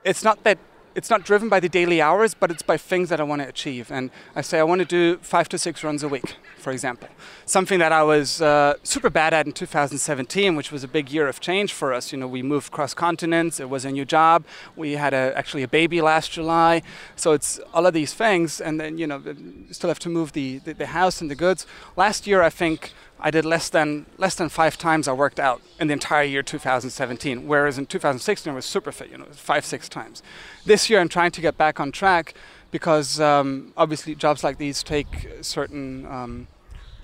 [0.06, 0.58] it's not that
[0.98, 3.48] it's not driven by the daily hours, but it's by things that I want to
[3.48, 3.92] achieve.
[3.92, 7.08] And I say I want to do five to six runs a week, for example.
[7.46, 11.28] Something that I was uh, super bad at in 2017, which was a big year
[11.28, 12.12] of change for us.
[12.12, 13.60] You know, we moved cross continents.
[13.60, 14.44] It was a new job.
[14.76, 16.82] We had a, actually a baby last July.
[17.16, 19.22] So it's all of these things, and then you know,
[19.70, 21.68] still have to move the, the the house and the goods.
[21.96, 22.92] Last year, I think.
[23.20, 26.44] I did less than less than five times I worked out in the entire year
[26.44, 30.22] 2017, whereas in 2016 I was super fit, you know, five six times.
[30.66, 32.34] This year I'm trying to get back on track
[32.72, 36.48] because um, obviously jobs like these take a certain um,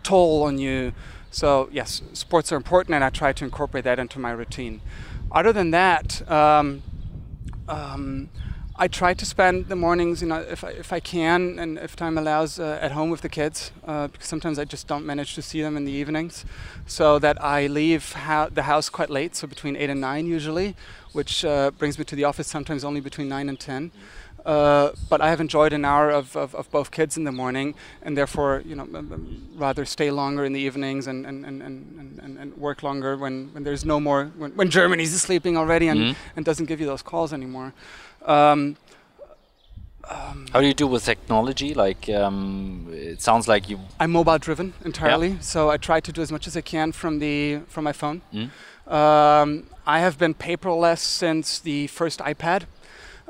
[0.04, 0.94] toll on you.
[1.32, 4.82] So yes, sports are important, and I try to incorporate that into my routine.
[5.32, 6.30] Other than that.
[6.30, 6.84] Um,
[7.68, 8.30] um,
[8.84, 11.96] I try to spend the mornings, you know, if I, if I can and if
[11.96, 15.36] time allows, uh, at home with the kids, uh, because sometimes I just don't manage
[15.36, 16.44] to see them in the evenings,
[16.86, 20.76] so that I leave ho- the house quite late, so between eight and nine usually,
[21.14, 23.94] which uh, brings me to the office sometimes only between nine and ten.
[24.46, 27.76] Uh, but I have enjoyed an hour of, of, of both kids in the morning,
[28.02, 31.62] and therefore, you know, um, um, rather stay longer in the evenings and, and, and,
[31.62, 35.88] and, and, and work longer when, when there's no more when, when Germany's sleeping already
[35.88, 36.16] and, Mhm.
[36.36, 37.74] and doesn't give you those calls anymore.
[38.26, 38.76] Um,
[40.52, 41.74] How do you do with technology?
[41.74, 43.80] Like, um, it sounds like you.
[44.02, 47.20] I'm mobile driven entirely, so I try to do as much as I can from
[47.20, 48.22] the from my phone.
[48.34, 48.50] Mm.
[48.92, 52.64] Um, I have been paperless since the first iPad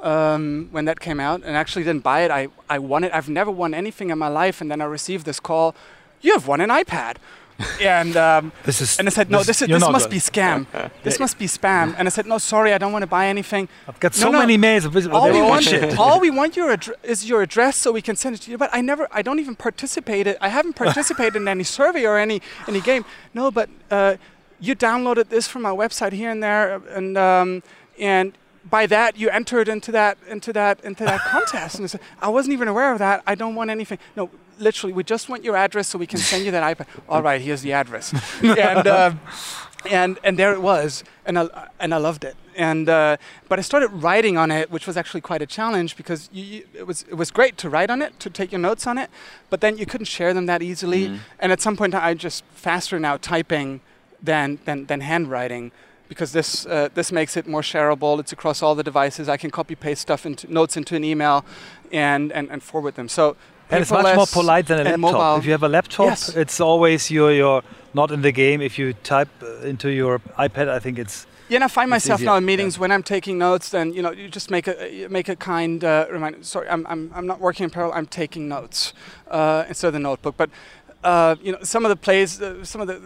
[0.03, 2.31] um, when that came out, and actually didn't buy it.
[2.31, 3.11] I, I won it.
[3.13, 5.75] I've never won anything in my life, and then I received this call:
[6.21, 7.17] "You have won an iPad."
[7.81, 8.97] and um, This is.
[8.99, 10.11] and I said, "No, this, is, this must good.
[10.11, 10.65] be scam.
[11.03, 13.69] this must be spam." And I said, "No, sorry, I don't want to buy anything."
[13.87, 14.39] I've got No, so no.
[14.39, 14.85] many mails.
[14.85, 18.15] Of this, all we want, all we want your is your address so we can
[18.15, 18.57] send it to you.
[18.57, 20.27] But I never, I don't even participate.
[20.41, 23.05] I haven't participated in any survey or any any game.
[23.33, 24.15] No, but uh,
[24.59, 27.61] you downloaded this from our website here and there, and um,
[27.99, 28.33] and
[28.69, 31.75] by that you entered into that into that into that contest.
[31.75, 33.23] And I said, I wasn't even aware of that.
[33.27, 33.99] I don't want anything.
[34.15, 34.29] No.
[34.59, 36.85] Literally, we just want your address so we can send you that iPad.
[37.09, 39.19] All right, here's the address, and um,
[39.89, 42.35] and and there it was, and I and I loved it.
[42.55, 43.17] And uh,
[43.49, 46.65] but I started writing on it, which was actually quite a challenge because you, you,
[46.75, 49.09] it was it was great to write on it, to take your notes on it,
[49.49, 51.09] but then you couldn't share them that easily.
[51.09, 51.19] Mhm.
[51.39, 53.81] And at some point, I just faster now typing
[54.21, 55.71] than than than handwriting.
[56.13, 58.19] Because this uh, this makes it more shareable.
[58.19, 59.27] It's across all the devices.
[59.27, 61.43] I can copy paste stuff into notes into an email,
[61.91, 63.07] and and, and forward them.
[63.09, 63.35] So
[63.71, 64.99] And it's much more polite than a laptop.
[64.99, 65.37] mobile.
[65.39, 66.29] If you have a laptop, Yes.
[66.35, 67.61] it's always you're, you're
[67.93, 68.65] not in the game.
[68.65, 72.19] If you type uh, into your iPad, I think it's Yeah, and I find myself
[72.19, 72.51] easier, now in yeah.
[72.57, 73.69] meetings when I'm taking notes.
[73.69, 76.43] Then you know, you just make a make a kind uh, reminder.
[76.43, 77.97] Sorry, I'm, I'm I'm not working in parallel.
[77.99, 78.93] I'm taking notes
[79.31, 80.35] uh, instead of the notebook.
[80.37, 80.49] But
[81.03, 82.99] uh, you know, some of the plays, uh, some of the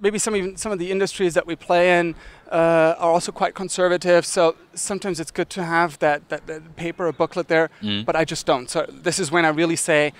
[0.00, 2.14] maybe some even some of the industries that we play in
[2.52, 4.24] uh, are also quite conservative.
[4.26, 7.68] So sometimes it's good to have that that, that paper or booklet there.
[7.82, 8.04] Mm.
[8.04, 8.70] But I just don't.
[8.70, 10.12] So this is when I really say,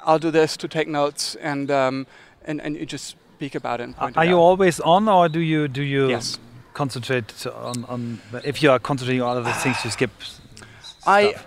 [0.00, 2.06] I'll do this to take notes, and um,
[2.44, 3.84] and and you just speak about it.
[3.84, 4.40] And point Are it you out.
[4.50, 6.38] always on, or do you do you Yes.
[6.74, 10.10] concentrate on, on if you are concentrating on other things, you skip?
[10.20, 10.40] s-
[11.06, 11.46] I stuff?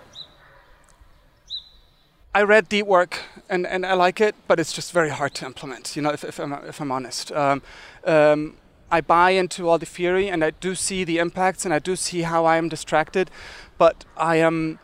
[2.35, 5.45] I read Deep Work and, and I like it, but it's just very hard to
[5.45, 5.95] implement.
[5.95, 7.61] You know, if, if I'm if I'm honest, um,
[8.05, 8.53] um,
[8.91, 11.95] I buy into all the theory and I do see the impacts and I do
[11.95, 13.29] see how I am distracted,
[13.77, 14.79] but I am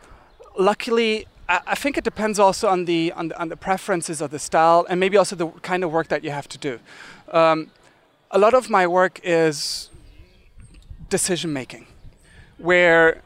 [0.58, 1.26] luckily.
[1.48, 4.38] I I think it depends also on the, on the on the preferences of the
[4.38, 6.78] style and maybe also the kind of work that you have to do.
[7.32, 7.70] Um,
[8.30, 9.90] a lot of my work is
[11.08, 11.86] decision making,
[12.58, 13.22] where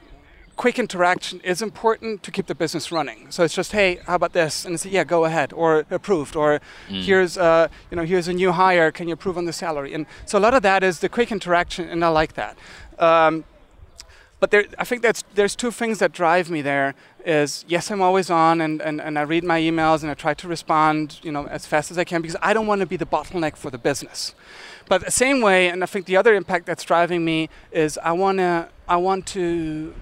[0.58, 3.30] quick interaction is important to keep the business running.
[3.30, 4.64] So it's just, hey, how about this?
[4.64, 7.02] And it's yeah, go ahead, or approved, or Mm.
[7.08, 8.90] here's uh, you know here's a new hire.
[8.90, 9.94] Can you approve on the salary?
[9.94, 12.54] And so a lot of that is the quick interaction, and I like that.
[12.98, 13.44] Um,
[14.40, 16.94] but there, I think that's there's two things that drive me there.
[17.24, 20.34] Is yes, I'm always on, and, and, and I read my emails and I try
[20.34, 22.96] to respond, you know, as fast as I can because I don't want to be
[22.96, 24.34] the bottleneck for the business.
[24.88, 28.12] But the same way, and I think the other impact that's driving me is I
[28.12, 29.92] wanna I want to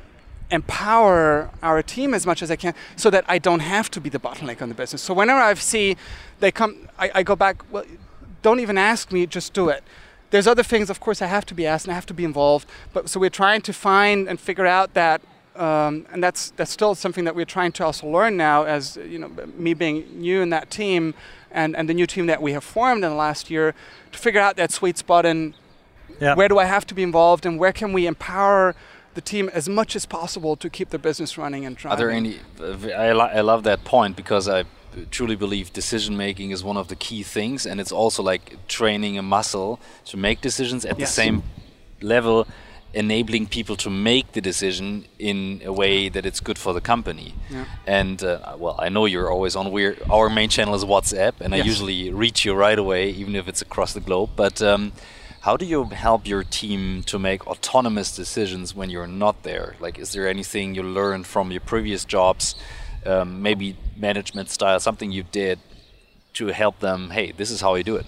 [0.51, 4.09] empower our team as much as I can so that I don't have to be
[4.09, 5.03] the bottleneck on the business.
[5.03, 5.97] So whenever I see
[6.41, 7.85] they come, I, I go back, well,
[8.43, 9.83] don't even ask me, just do it.
[10.31, 12.25] There's other things, of course, I have to be asked and I have to be
[12.25, 12.69] involved.
[12.93, 15.21] But so we're trying to find and figure out that,
[15.57, 18.65] um, and that's that's still something that we're trying to also learn now.
[18.65, 21.15] As you know, me being new in that team,
[21.51, 23.75] and and the new team that we have formed in the last year,
[24.13, 25.55] to figure out that sweet spot and
[26.21, 26.35] Yeah.
[26.35, 28.75] where do I have to be involved and where can we empower
[29.17, 31.95] the team as much as possible to keep the business running and driving.
[31.95, 32.39] Are there any?
[32.95, 34.65] I, lo- I love that point because I
[35.11, 39.19] truly believe decision making is one of the key things, and it's also like training
[39.19, 41.43] a muscle to make decisions at the same
[42.01, 42.47] level,
[42.95, 47.35] enabling people to make the decision in a way that it's good for the company.
[47.51, 47.65] Yeah.
[47.87, 49.71] And uh, well, I know you're always on.
[49.73, 53.49] We're our main channel is WhatsApp, and I usually reach you right away, even if
[53.49, 54.31] it's across the globe.
[54.37, 54.93] But um,
[55.47, 59.77] how do you help your team to make autonomous decisions when you're not there?
[59.79, 62.57] Like, is there anything you learned from your previous jobs,
[63.05, 65.61] um, maybe management style, something you did
[66.33, 67.11] to help them?
[67.11, 68.07] Hey, this is how you do it.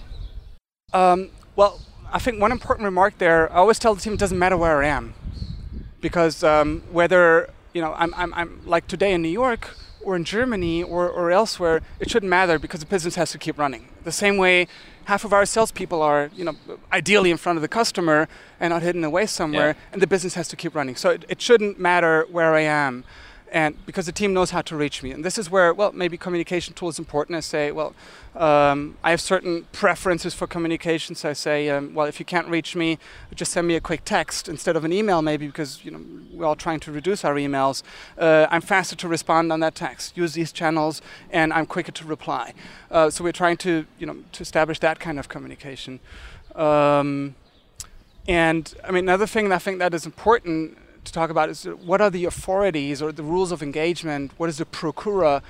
[0.91, 1.79] Um, well,
[2.11, 3.49] I think one important remark there.
[3.53, 5.13] I always tell the team it doesn't matter where I am,
[6.01, 10.25] because um, whether you know I'm, I'm, I'm like today in New York or in
[10.25, 13.87] Germany or, or elsewhere, it shouldn't matter because the business has to keep running.
[14.03, 14.67] The same way,
[15.09, 16.55] half of our salespeople are you know
[16.99, 18.19] ideally in front of the customer
[18.59, 19.91] and not hidden away somewhere, Yeah.
[19.93, 20.95] and the business has to keep running.
[21.03, 23.03] So it, it shouldn't matter where I am.
[23.51, 26.17] And because the team knows how to reach me, and this is where, well, maybe
[26.17, 27.35] communication tool is important.
[27.35, 27.95] I say, well,
[28.35, 31.15] um, I have certain preferences for communication.
[31.15, 32.99] So I say, um, well, if you can't reach me,
[33.33, 35.99] just send me a quick text instead of an email, maybe because you know
[36.31, 37.81] we're all trying to reduce our emails.
[38.17, 40.15] Uh, I'm faster to respond on that text.
[40.15, 42.53] Use these channels, and I'm quicker to reply.
[42.91, 45.99] Uh, so we're trying to, you know, to establish that kind of communication.
[46.55, 47.35] Um,
[48.27, 51.65] and I mean, another thing that I think that is important to talk about is
[51.65, 54.31] uh, what are the authorities or the rules of engagement?
[54.37, 55.41] What is the Prokura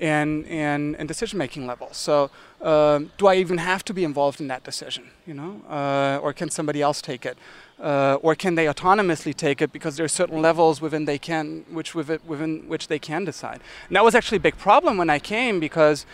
[0.00, 1.88] in in, in decision making level?
[1.92, 2.30] So,
[2.62, 5.04] um, do I even have to be involved in that decision?
[5.26, 7.38] You know, uh, or can somebody else take it?
[7.80, 11.64] Uh, or can they autonomously take it because there are certain levels within they can
[11.70, 13.60] which with within which they can decide.
[13.88, 16.06] And that was actually a big problem when I came because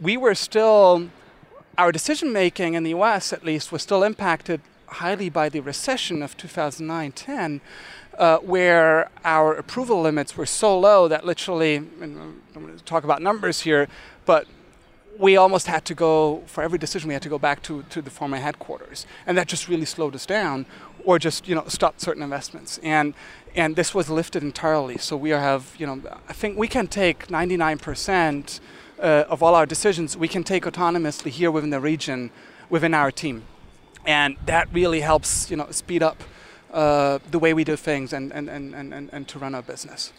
[0.00, 1.08] we were still
[1.78, 6.22] our decision making in the US at least was still impacted highly by the recession
[6.22, 7.60] of 2009-10
[8.18, 13.04] uh, where our approval limits were so low that literally and I'm going to talk
[13.04, 13.88] about numbers here
[14.24, 14.46] but
[15.18, 18.00] we almost had to go for every decision we had to go back to, to
[18.00, 19.06] the former headquarters.
[19.26, 20.66] And that just really slowed us down
[21.04, 22.78] or just you know stopped certain investments.
[22.82, 23.14] And
[23.54, 24.98] and this was lifted entirely.
[24.98, 28.60] So we have you know i think we can take 99%
[28.98, 32.30] uh, of all our decisions we can take autonomously here within the region
[32.70, 33.44] within our team.
[34.04, 36.22] And that really helps you know speed up
[36.72, 40.12] uh, the way we do things and, and, and, and, and to run our business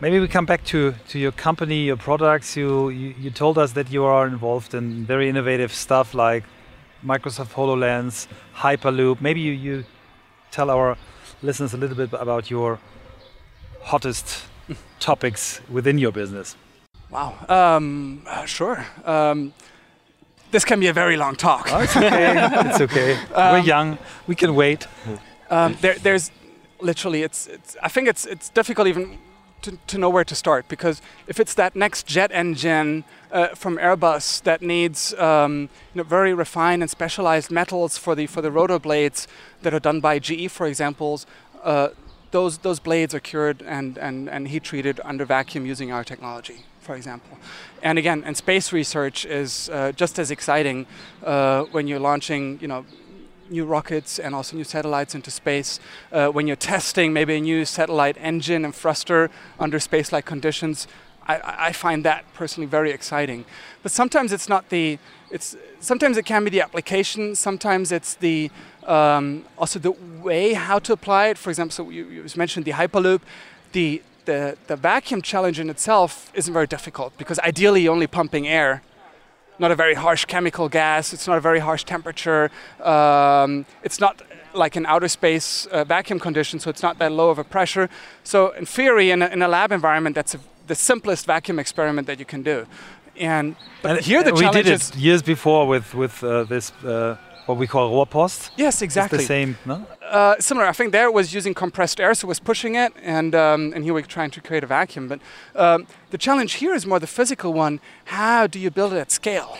[0.00, 2.56] Maybe we come back to, to your company, your products.
[2.56, 6.44] You, you you told us that you are involved in very innovative stuff like
[7.04, 9.20] Microsoft HoloLens, Hyperloop.
[9.20, 9.84] Maybe you, you
[10.52, 10.96] tell our
[11.42, 12.78] listeners a little bit about your
[13.82, 14.44] hottest
[15.00, 16.56] topics within your business.
[17.10, 19.52] wow um, uh, sure um,
[20.50, 22.48] this can be a very long talk Oh, it's okay.
[22.68, 23.18] it's okay.
[23.34, 23.98] We're young.
[24.26, 24.86] We can wait.
[25.50, 26.30] Um, there, there's
[26.80, 27.76] literally, it's, it's.
[27.82, 29.18] I think it's it's difficult even
[29.62, 33.76] to, to know where to start because if it's that next jet engine uh, from
[33.78, 38.50] Airbus that needs um, you know, very refined and specialized metals for the for the
[38.50, 39.26] rotor blades
[39.62, 41.20] that are done by GE, for example,
[41.62, 41.88] uh,
[42.30, 46.64] those those blades are cured and, and, and heat treated under vacuum using our technology,
[46.80, 47.38] for example.
[47.82, 50.86] And again, and space research is uh, just as exciting
[51.24, 52.84] uh, when you're launching, you know,
[53.50, 55.80] new rockets and also new satellites into space.
[56.12, 60.86] Uh, when you're testing maybe a new satellite engine and thruster under space-like conditions,
[61.26, 63.44] I- I, find that personally very exciting.
[63.82, 64.98] But sometimes it's not the.
[65.30, 67.34] It's sometimes it can be the application.
[67.34, 68.50] Sometimes it's the
[68.86, 69.90] um, also the
[70.22, 71.36] way how to apply it.
[71.36, 73.20] For example, so you, you mentioned the Hyperloop.
[73.72, 78.46] The the, the vacuum challenge in itself isn't very difficult because ideally you're only pumping
[78.46, 78.82] air
[79.58, 81.12] not a very harsh chemical gas.
[81.12, 82.50] It's not a very harsh temperature.
[82.82, 84.22] Um, it's not
[84.54, 87.88] like an outer space uh, vacuum condition, so it's not that low of a pressure.
[88.24, 92.06] So in theory, in a, in a lab environment, that's a, the simplest vacuum experiment
[92.06, 92.66] that you can do.
[93.16, 96.44] And but And here the we challenge did is it years before with with uh,
[96.44, 97.16] this uh,
[97.48, 98.50] what we call Rohrpost.
[98.56, 99.18] yes, exactly.
[99.18, 99.86] It's the same, no?
[100.02, 100.66] Uh, similar.
[100.66, 103.84] I think there was using compressed air, so it was pushing it, and um, and
[103.84, 105.08] here we're trying to create a vacuum.
[105.08, 105.20] But
[105.56, 107.80] um, the challenge here is more the physical one.
[108.04, 109.58] How do you build it at scale?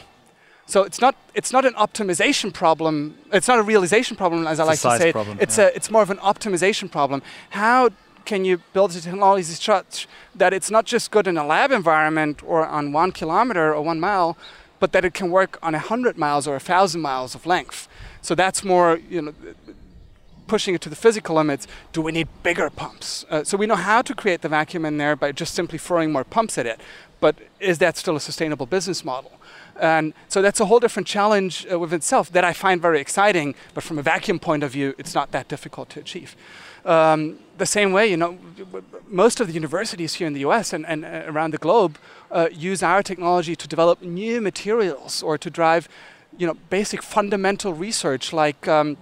[0.66, 3.16] So it's not it's not an optimization problem.
[3.32, 5.12] It's not a realization problem, as I It's a like to say.
[5.12, 5.64] problem, It's yeah.
[5.64, 7.22] a it's more of an optimization problem.
[7.50, 7.88] How
[8.26, 12.42] can you build the technology such that it's not just good in a lab environment
[12.44, 14.36] or on one kilometer or one mile,
[14.80, 17.88] but that it can work on a hundred miles or a thousand miles of length?
[18.22, 19.34] So that's more you know
[20.48, 23.24] pushing it to the physical limits, do we need bigger pumps?
[23.30, 26.10] Uh, so we know how to create the vacuum in there by just simply throwing
[26.10, 26.80] more pumps at it.
[27.20, 29.32] But is that still a sustainable business model?
[29.80, 33.54] And so that's a whole different challenge uh, with itself that I find very exciting.
[33.74, 36.34] But from a vacuum point of view, it's not that difficult to achieve.
[36.84, 38.38] Um, the same way, you know,
[39.08, 40.72] most of the universities here in the U.S.
[40.72, 41.98] and, and uh, around the globe
[42.30, 45.88] uh, use our technology to develop new materials or to drive,
[46.36, 48.68] you know, basic fundamental research like.
[48.68, 48.96] Um,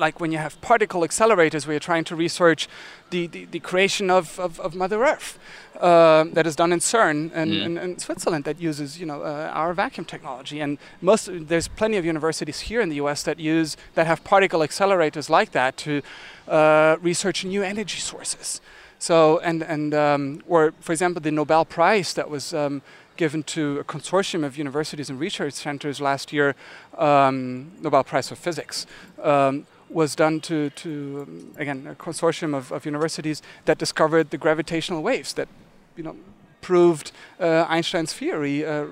[0.00, 2.68] like when you have particle accelerators where you're trying to research
[3.10, 5.38] the, the, the creation of, of, of Mother Earth
[5.80, 8.00] um, that is done in CERN and, Mm.
[8.00, 12.60] Switzerland that uses you know uh, our vacuum technology and most there's plenty of universities
[12.60, 16.02] here in the US that use that have particle accelerators like that to
[16.48, 18.60] uh, research new energy sources
[18.98, 22.82] so and and um, or for example the Nobel Prize that was um,
[23.16, 26.54] given to a consortium of universities and research centers last year
[26.98, 28.86] um, Nobel Prize for Physics
[29.22, 34.38] um, was done to, to um, again a consortium of, of universities that discovered the
[34.38, 35.48] gravitational waves that
[35.96, 36.16] you know
[36.60, 38.84] proved uh, Einstein's theory uh,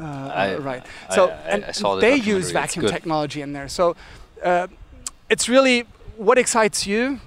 [0.00, 0.02] uh,
[0.34, 0.82] I- right.
[1.10, 3.68] I- So I- and I saw they use vacuum technology in there.
[3.68, 3.94] So
[4.42, 4.66] uh,
[5.28, 5.84] it's really
[6.16, 7.20] what excites you.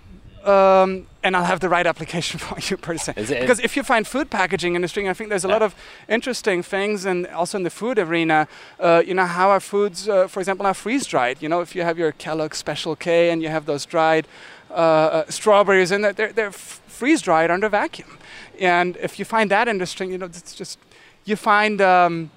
[0.43, 3.13] Um, and I'll have the right application for you per se.
[3.15, 5.75] Because if you find food packaging industry, I think there's a lot of
[6.07, 8.47] interesting things, and also in the food arena,
[8.79, 11.41] uh, you know, how our foods, uh, for example, are freeze dried.
[11.41, 14.27] You know, if you have your Kellogg Special K and you have those dried
[14.69, 18.17] uh, uh, strawberries and they're, they're freeze dried under vacuum.
[18.59, 20.77] And if you find that interesting, you know, it's just,
[21.25, 22.29] you find um,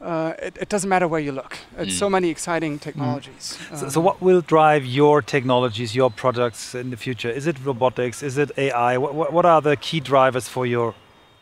[0.00, 1.56] uh, it, it doesn't matter where you look.
[1.78, 1.98] It's Mm.
[1.98, 3.58] so many exciting technologies.
[3.74, 7.30] So, so Um, what will drive your technologies, your products in the future?
[7.30, 8.22] Is it robotics?
[8.22, 8.98] Is it AI?
[8.98, 10.94] What, what, what are the key drivers for your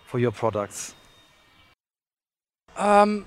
[0.07, 0.95] for your products?
[2.77, 3.27] Um,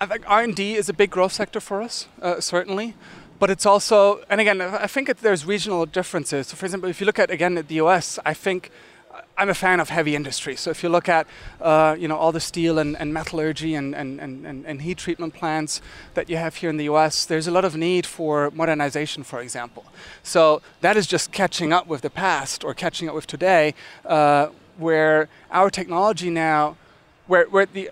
[0.00, 2.94] I think R and D is a big growth sector for us, uh, certainly.
[3.38, 6.46] But it's also, and again, I I think it, there's regional differences.
[6.48, 8.70] So for example, if you look at again at the U.S., I think
[9.36, 10.56] I'm a fan of heavy industry.
[10.56, 11.26] So if you look at,
[11.60, 15.34] uh, you know, all the steel and, and metallurgy and, and, and, and, heat treatment
[15.34, 15.80] plants
[16.14, 19.40] that you have here in the U.S., there's a lot of need for modernization, for
[19.40, 19.86] example.
[20.22, 24.48] So that is just catching up with the past or catching up with today, uh,
[24.76, 26.76] where our technology now,
[27.26, 27.90] where, where the,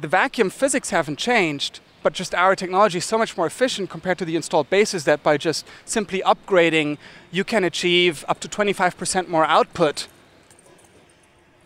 [0.00, 4.18] the vacuum physics haven't changed, but just our technology is so much more efficient compared
[4.18, 6.98] to the installed bases that by just simply upgrading,
[7.30, 10.08] you can achieve up to 25% more output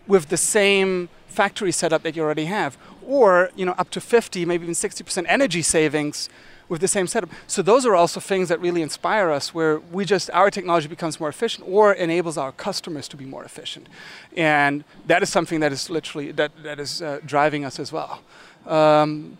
[0.09, 4.43] with the same factory setup that you already have, or you know up to 50,
[4.45, 6.27] maybe even 60% energy savings
[6.67, 7.29] with the same setup.
[7.47, 11.19] So those are also things that really inspire us, where we just our technology becomes
[11.19, 13.87] more efficient or enables our customers to be more efficient,
[14.35, 18.21] and that is something that is literally that that is uh, driving us as well.
[18.65, 19.37] Um,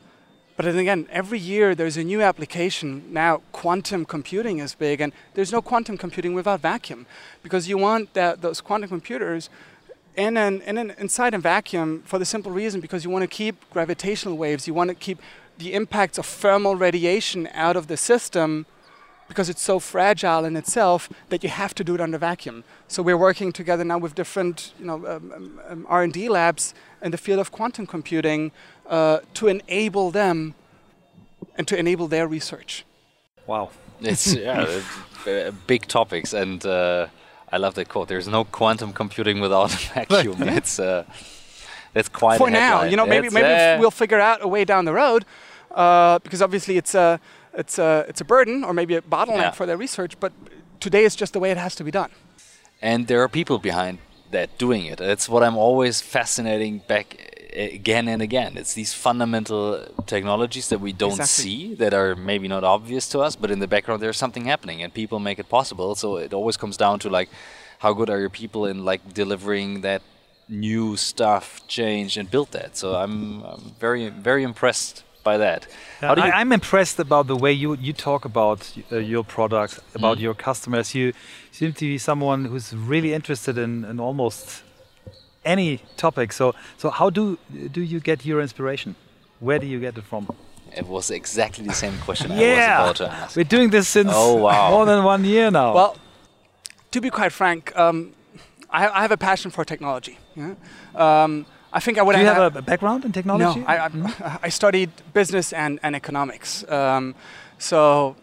[0.56, 3.04] but then again, every year there's a new application.
[3.14, 7.06] Now quantum computing is big, and there's no quantum computing without vacuum,
[7.44, 9.50] because you want that those quantum computers
[10.16, 13.28] in an, in an inside a vacuum for the simple reason because you want to
[13.28, 15.20] keep gravitational waves, you want to keep
[15.58, 18.66] the impacts of thermal radiation out of the system
[19.28, 22.64] because it's so fragile in itself that you have to do it under vacuum.
[22.88, 27.12] So we're working together now with different, you know, um, um, um, R&D labs in
[27.12, 28.52] the field of quantum computing
[28.88, 30.56] uh, to enable them
[31.56, 32.86] and to enable their research.
[33.46, 33.70] Wow.
[34.02, 34.82] It's yeah,
[35.28, 37.08] uh, big topics, and uh,
[37.52, 38.08] I love that quote.
[38.08, 40.44] There's no quantum computing without a vacuum.
[40.44, 41.04] It's uh,
[41.94, 42.60] that's quite for a now.
[42.60, 42.92] headline.
[42.92, 45.26] You know, maybe It's, maybe uh, we'll figure out a way down the road,
[45.72, 47.20] uh, because obviously it's a
[47.54, 49.52] it's a it's a burden or maybe a bottleneck Yeah.
[49.52, 50.20] for their research.
[50.20, 50.32] But
[50.80, 52.12] today is just the way it has to be done.
[52.82, 53.98] and there are people behind
[54.32, 54.98] that doing it.
[55.00, 57.08] That's what I'm always fascinating back
[57.54, 58.58] again and again.
[58.58, 61.44] It's these fundamental technologies that we don't Exactly.
[61.44, 64.82] see that are maybe not obvious to us, but in the background there's something happening
[64.84, 65.96] and people make it possible.
[65.96, 67.30] So it always comes down to like
[67.80, 70.02] how good are your people in like delivering that
[70.48, 72.76] new stuff, change and build that.
[72.78, 75.68] So I'm, I'm very very impressed by that.
[76.02, 76.28] Yeah, How do you?
[76.28, 78.60] I, am impressed about the way you you talk about
[78.92, 80.22] uh, your products, about Mm.
[80.22, 80.96] your customers.
[80.96, 81.14] You
[81.52, 84.64] seem to be someone who's really interested in, in almost
[85.46, 86.34] any topic.
[86.34, 87.38] So so how do
[87.72, 88.96] do you get your inspiration?
[89.40, 90.28] Where do you get it from?
[90.78, 93.36] it was exactly the same question I was about to ask.
[93.36, 94.70] we're doing this since Oh, wow.
[94.70, 95.74] more than one year now.
[95.74, 95.96] Well,
[96.92, 98.14] to be quite frank, um,
[98.70, 100.20] I, I have a passion for technology.
[100.36, 100.54] yeah.
[100.96, 103.60] Um, I think I would do you have, have a background in technology?
[103.62, 106.64] No, I, I, I studied business and, and economics.
[106.70, 107.16] Um,
[107.58, 108.16] so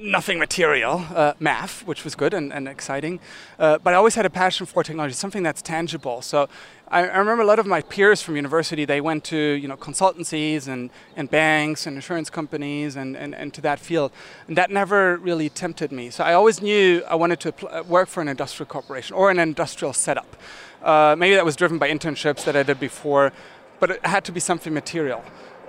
[0.00, 3.20] nothing material, uh, math, which was good and, and exciting.
[3.58, 6.20] Uh, but I always had a passion for technology, something that's tangible.
[6.20, 6.48] So
[6.88, 9.76] I, I remember a lot of my peers from university, they went to you know
[9.76, 14.12] consultancies and, and banks and insurance companies and, and, and to that field.
[14.48, 16.10] And that never really tempted me.
[16.10, 19.38] So I always knew I wanted to uh, work for an industrial corporation or an
[19.38, 20.36] industrial setup.
[20.82, 23.32] Uh, maybe that was driven by internships that I did before,
[23.80, 25.24] but it had to be something material.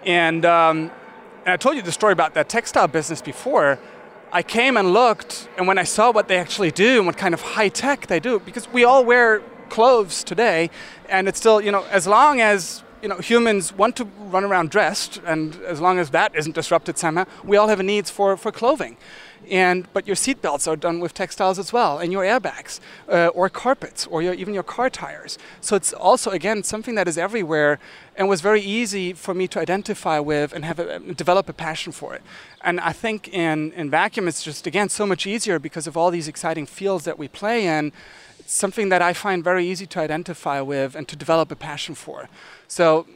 [0.05, 0.91] And, um,
[1.45, 3.79] and I told you the story about that textile business before.
[4.31, 7.33] I came and looked, and when I saw what they actually do and what kind
[7.33, 10.69] of high tech they do, because we all wear clothes today,
[11.09, 14.71] and it's still, you know, as long as you know humans want to run around
[14.71, 18.35] dressed, and as long as that isn't disrupted somehow, we all have a needs for,
[18.35, 18.97] for clothing.
[19.49, 22.79] And but your seatbelts are done with textiles as well, and your airbags,
[23.09, 25.37] uh, or carpets, or your, even your car tires.
[25.61, 27.79] So it's also again something that is everywhere,
[28.15, 31.91] and was very easy for me to identify with and have a, develop a passion
[31.91, 32.21] for it.
[32.61, 36.11] And I think in in vacuum it's just again so much easier because of all
[36.11, 37.91] these exciting fields that we play in.
[38.39, 41.95] It's something that I find very easy to identify with and to develop a passion
[41.95, 42.29] for.
[42.67, 43.07] So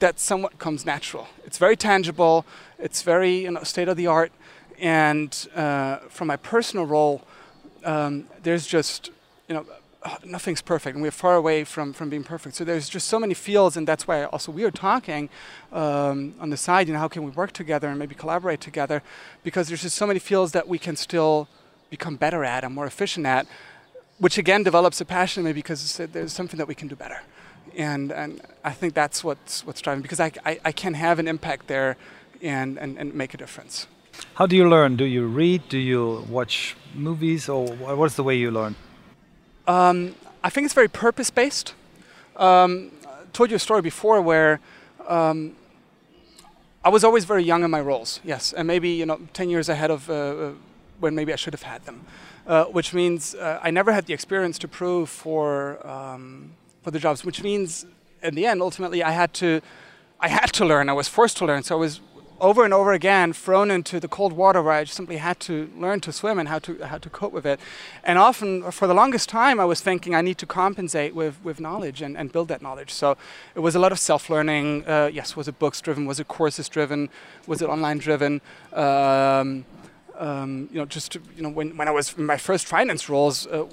[0.00, 1.28] that somewhat comes natural.
[1.44, 2.44] It's very tangible.
[2.78, 4.32] It's very you know, state of the art.
[4.78, 7.22] And uh, from my personal role,
[7.84, 9.10] um, there's just
[9.48, 9.66] you know
[10.24, 12.56] nothing's perfect, and we're far away from from being perfect.
[12.56, 15.28] So there's just so many fields, and that's why also we are talking
[15.72, 16.88] um, on the side.
[16.88, 19.02] You know, how can we work together and maybe collaborate together?
[19.42, 21.48] Because there's just so many fields that we can still
[21.90, 23.46] become better at and more efficient at,
[24.18, 27.20] which again develops a passion me because there's something that we can do better.
[27.76, 31.28] And, and I think that's what's, what's driving because I, I, I can have an
[31.28, 31.96] impact there
[32.42, 33.86] and, and, and make a difference.
[34.34, 34.96] How do you learn?
[34.96, 35.68] Do you read?
[35.68, 37.48] Do you watch movies?
[37.48, 38.74] Or what's the way you learn?
[39.66, 41.74] Um, I think it's very purpose based.
[42.36, 44.60] Um, I told you a story before where
[45.06, 45.56] um,
[46.84, 49.68] I was always very young in my roles, yes, and maybe you know 10 years
[49.68, 50.52] ahead of uh, uh,
[51.00, 52.04] when maybe I should have had them,
[52.46, 56.52] uh, which means uh, I never had the experience to prove for um,
[56.82, 57.86] for the jobs, which means
[58.22, 59.60] in the end, ultimately, I had to
[60.20, 60.88] I had to learn.
[60.88, 62.00] I was forced to learn, so I was
[62.40, 66.00] over and over again thrown into the cold water where I simply had to learn
[66.00, 67.60] to swim and how to how to cope with it.
[68.02, 71.60] And often, for the longest time, I was thinking I need to compensate with, with
[71.60, 72.90] knowledge and, and build that knowledge.
[72.90, 73.16] So
[73.54, 74.86] it was a lot of self-learning.
[74.86, 76.06] Uh, yes, was it books driven?
[76.06, 77.08] Was it courses driven?
[77.46, 78.40] Was it online driven?
[78.72, 79.64] Um,
[80.18, 83.46] um, you know, just you know, when, when I was in my first finance roles.
[83.46, 83.66] Uh,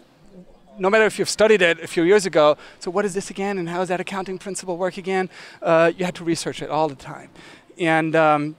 [0.79, 3.57] no matter if you've studied it a few years ago, so what is this again,
[3.57, 5.29] and how does that accounting principle work again?
[5.61, 7.29] Uh, you had to research it all the time,
[7.81, 8.55] and um,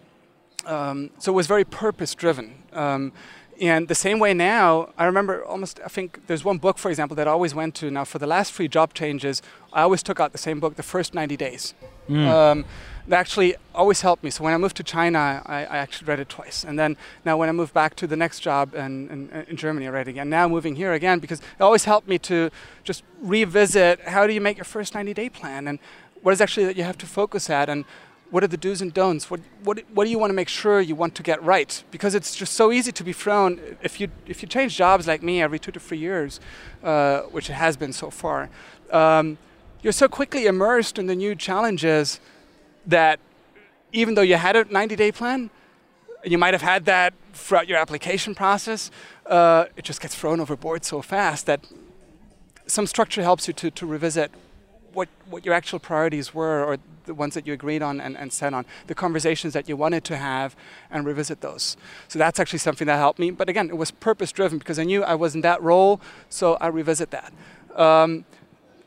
[0.66, 2.62] um, so it was very purpose driven.
[2.72, 3.12] Um,
[3.60, 7.14] and the same way now, I remember almost, I think there's one book, for example,
[7.14, 7.90] that I always went to.
[7.90, 9.40] Now, for the last three job changes,
[9.72, 11.74] I always took out the same book the first 90 days.
[12.28, 12.64] Um,
[13.06, 14.30] that actually always helped me.
[14.30, 16.64] So when I moved to China, I, I actually read it twice.
[16.64, 19.86] And then now when I moved back to the next job in, in, in Germany,
[19.86, 20.28] I read it again.
[20.28, 22.50] Now moving here again, because it always helped me to
[22.82, 25.78] just revisit how do you make your first 90 day plan and
[26.22, 27.84] what is actually that you have to focus at and
[28.32, 29.30] what are the do's and don'ts?
[29.30, 31.84] What, what, what do you want to make sure you want to get right?
[31.90, 35.22] Because it's just so easy to be thrown if you if you change jobs like
[35.22, 36.40] me every two to three years,
[36.82, 38.48] uh, which it has been so far.
[38.90, 39.36] Um,
[39.82, 42.20] you're so quickly immersed in the new challenges
[42.86, 43.20] that
[43.92, 45.50] even though you had a 90-day plan,
[46.24, 48.90] you might have had that throughout your application process,
[49.26, 51.66] uh, it just gets thrown overboard so fast that
[52.66, 54.30] some structure helps you to, to revisit
[54.94, 58.32] what, what your actual priorities were or the ones that you agreed on and, and
[58.32, 60.54] set on, the conversations that you wanted to have
[60.90, 61.76] and revisit those.
[62.08, 63.30] So that's actually something that helped me.
[63.30, 66.54] But again, it was purpose driven because I knew I was in that role, so
[66.60, 67.32] I revisit that.
[67.74, 68.24] Um,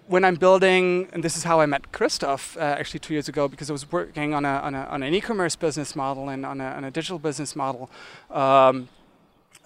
[0.07, 3.47] when I'm building, and this is how I met Christoph uh, actually two years ago,
[3.47, 6.61] because I was working on, a, on, a, on an e-commerce business model and on
[6.61, 7.89] a, on a digital business model
[8.29, 8.87] um,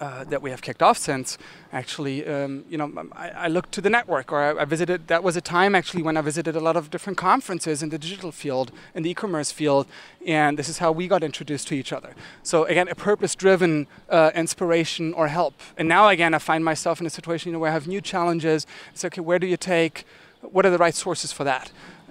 [0.00, 1.38] uh, that we have kicked off since.
[1.72, 5.08] Actually, um, you know, I, I, looked to the network, or I, I, visited.
[5.08, 7.98] That was a time actually when I visited a lot of different conferences in the
[7.98, 9.86] digital field, in the e-commerce field,
[10.26, 12.14] and this is how we got introduced to each other.
[12.42, 15.60] So again, a purpose-driven uh, inspiration or help.
[15.76, 18.00] And now again, I find myself in a situation you know, where I have new
[18.00, 18.66] challenges.
[18.92, 19.20] It's okay.
[19.20, 20.06] Where do you take
[20.42, 21.70] what are the right sources for that?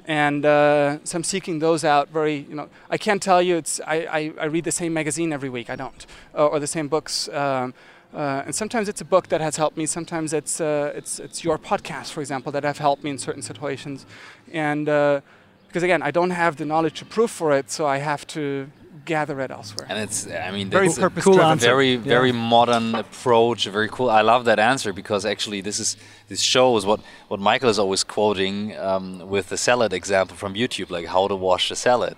[0.09, 2.09] And uh, so I'm seeking those out.
[2.09, 3.57] Very, you know, I can't tell you.
[3.57, 5.69] It's I, I, I read the same magazine every week.
[5.69, 6.03] I don't,
[6.33, 7.29] uh, or the same books.
[7.29, 7.75] Um,
[8.11, 9.85] uh, and sometimes it's a book that has helped me.
[9.85, 13.43] Sometimes it's uh, it's it's your podcast, for example, that have helped me in certain
[13.43, 14.07] situations.
[14.51, 15.21] And uh,
[15.67, 18.71] because again, I don't have the knowledge to prove for it, so I have to
[19.05, 19.85] gather it elsewhere.
[19.89, 21.65] And it's, I mean, Very that's a purpose cool answer.
[21.67, 21.97] very, Yeah.
[22.17, 23.65] very modern approach.
[23.65, 24.09] Very cool.
[24.09, 25.97] I love that answer because actually, this is
[26.27, 30.89] this shows what what Michael is always quoting um, with the salad example from YouTube,
[30.89, 32.15] like how to wash a salad,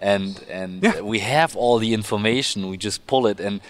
[0.00, 1.00] and and Yeah.
[1.00, 2.68] we have all the information.
[2.70, 3.60] We just pull it and.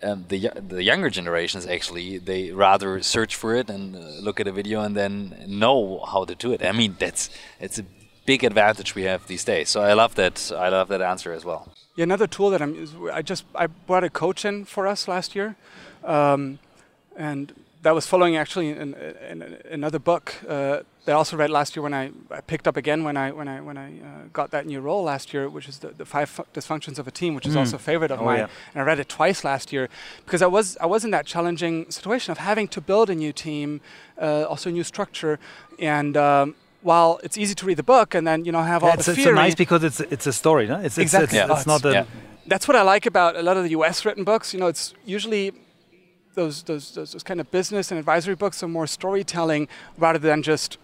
[0.00, 4.46] Um, the the younger generations actually they rather search for it and uh, look at
[4.46, 6.62] a video and then know how to do it.
[6.62, 7.84] I mean that's it's a
[8.24, 9.70] big advantage we have these days.
[9.70, 11.62] So I love that I love that answer as well.
[11.98, 15.08] Yeah, another tool that I'm is I just I brought a coach in for us
[15.08, 15.56] last year,
[16.04, 16.60] um,
[17.16, 21.50] and that was following actually in, in, in another book uh, that I also read
[21.50, 24.28] last year when I, I picked up again when I when I when I uh,
[24.32, 27.10] got that new role last year, which is the, the five fu- dysfunctions of a
[27.10, 27.58] team, which is Mm.
[27.60, 28.48] also a favorite of Oh, mine, yeah.
[28.74, 29.88] and I read it twice last year
[30.24, 33.32] because I was I was in that challenging situation of having to build a new
[33.32, 33.80] team,
[34.22, 35.40] uh, also a new structure,
[35.80, 36.16] and.
[36.16, 38.94] Um, while it's easy to read the book and then you know have Yeah, all
[38.94, 40.76] it's, the it's theory, so nice because it's it's a story, no?
[40.76, 41.38] It's, it's, Exactly.
[41.38, 41.56] it's, Yeah.
[41.56, 42.04] it's not a Yeah.
[42.46, 44.04] that's what I like about a lot of the U.S.
[44.04, 44.52] written books.
[44.54, 45.52] You know, it's usually
[46.34, 49.68] those those those, those kind of business and advisory books are more storytelling
[49.98, 50.78] rather than just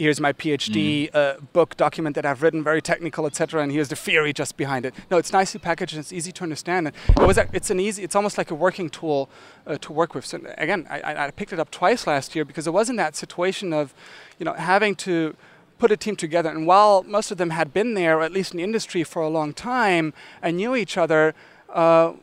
[0.00, 3.96] here's my PhD uh, book document that I've written, very technical, etc., and here's the
[3.96, 4.94] theory just behind it.
[5.10, 6.86] No, it's nicely packaged and it's easy to understand.
[6.88, 9.28] And it was a, it's an easy, it's almost like a working tool
[9.66, 10.24] uh, to work with.
[10.24, 12.96] So again, I, I I picked it up twice last year because it was in
[12.96, 13.92] that situation of,
[14.38, 15.36] you know, having to
[15.78, 16.48] put a team together.
[16.48, 19.20] And while most of them had been there, or at least in the industry for
[19.20, 21.34] a long time, and knew each other,
[21.68, 22.14] uh,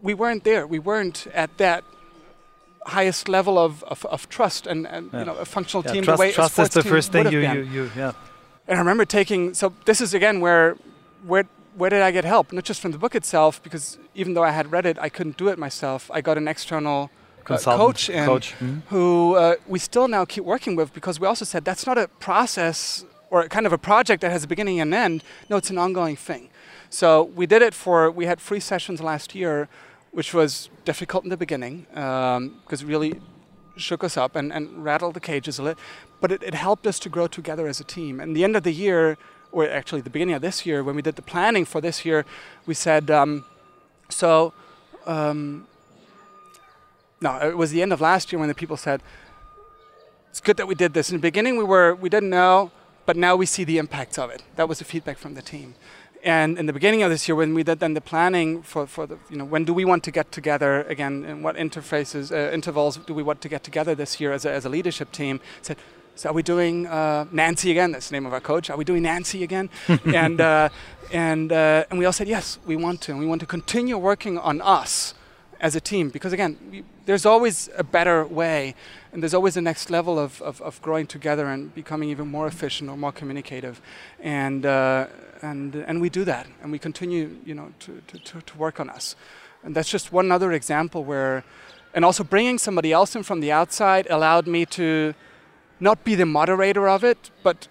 [0.00, 0.66] we weren't there.
[0.66, 1.84] We weren't at that
[2.86, 5.18] highest level of, of, of trust and, and Yeah.
[5.20, 7.30] you know a functional yeah, team trust, the way a trust is the first thing
[7.32, 8.12] you, you, you yeah.
[8.68, 10.76] And I remember taking so this is again where
[11.26, 11.44] where
[11.78, 12.52] where did I get help?
[12.52, 15.36] Not just from the book itself, because even though I had read it, I couldn't
[15.36, 16.10] do it myself.
[16.12, 17.10] I got an external
[17.50, 18.54] uh, coach in coach.
[18.58, 18.82] mhm.
[18.88, 22.08] who uh, we still now keep working with because we also said that's not a
[22.18, 25.22] process or kind of a project that has a beginning and end.
[25.50, 26.48] No, it's an ongoing thing.
[26.88, 29.68] So we did it for, we had three sessions last year,
[30.16, 33.20] which was difficult in the beginning because it really
[33.76, 35.82] shook us up and, and rattled the cages a little.
[36.22, 38.18] But it, it helped us to grow together as a team.
[38.18, 39.18] And the end of the year,
[39.52, 42.24] or actually the beginning of this year, when we did the planning for this year,
[42.64, 43.44] we said, um,
[44.08, 44.54] so
[45.04, 45.66] um,
[47.20, 49.02] no, it was the end of last year when the people said,
[50.30, 52.70] "It's good that we did this." In the beginning, we were we didn't know,
[53.04, 54.42] but now we see the impacts of it.
[54.56, 55.74] That was the feedback from the team.
[56.24, 59.06] And in the beginning of this year, when we did then the planning for, for
[59.06, 62.52] the you know when do we want to get together again, and what interfaces uh,
[62.52, 65.40] intervals do we want to get together this year as a, as a leadership team?
[65.62, 65.78] Said.
[66.18, 67.92] So are we doing uh, Nancy again?
[67.92, 68.70] That's the name of our coach.
[68.70, 69.68] Are we doing Nancy again?
[70.06, 70.70] and uh,
[71.12, 73.98] and uh, and we all said yes, we want to, and we want to continue
[73.98, 75.12] working on us
[75.60, 78.74] as a team because again we, there's always a better way
[79.12, 82.46] and there's always a next level of, of, of growing together and becoming even more
[82.46, 83.80] efficient or more communicative
[84.20, 85.06] and uh,
[85.42, 88.58] and uh, and we do that and we continue you know to, to, to, to
[88.58, 89.16] work on us.
[89.62, 91.44] And that's just one other example where
[91.94, 95.14] and also bringing somebody else in from the outside allowed me to
[95.80, 97.68] not be the moderator of it but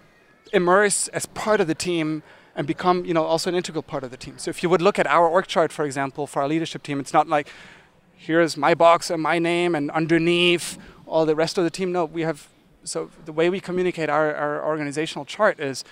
[0.52, 2.22] immerse as part of the team
[2.54, 4.38] and become you know also an integral part of the team.
[4.38, 7.00] So if you would look at our org chart for example for our leadership team
[7.00, 7.48] it's not like
[8.14, 11.92] here's my box and my name and underneath all the rest of the team.
[11.92, 12.48] No we have
[12.86, 15.84] so the way we communicate our, our organizational chart is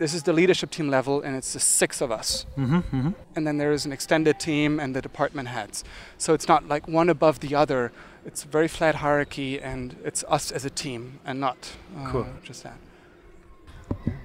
[0.00, 2.46] this is the leadership team level and it's the six of us.
[2.56, 5.84] Mm-hmm, and then there is an extended team and the department heads.
[6.18, 7.92] So it's not like one above the other.
[8.24, 11.58] It's a very flat hierarchy and it's us as a team and not
[11.96, 12.26] uh, Cool.
[12.42, 12.78] just that.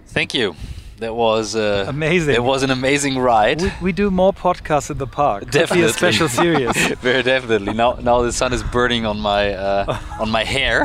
[0.07, 0.55] Thank you.
[0.98, 2.36] That was uh, Amazing.
[2.36, 3.62] It was an amazing ride.
[3.62, 5.41] We, we do more podcasts in the park.
[5.43, 5.89] Could be Definitely.
[5.89, 6.72] a special series.
[7.02, 7.74] Very definitely.
[7.74, 10.84] Now, now the sun is burning on my uh, on my hair.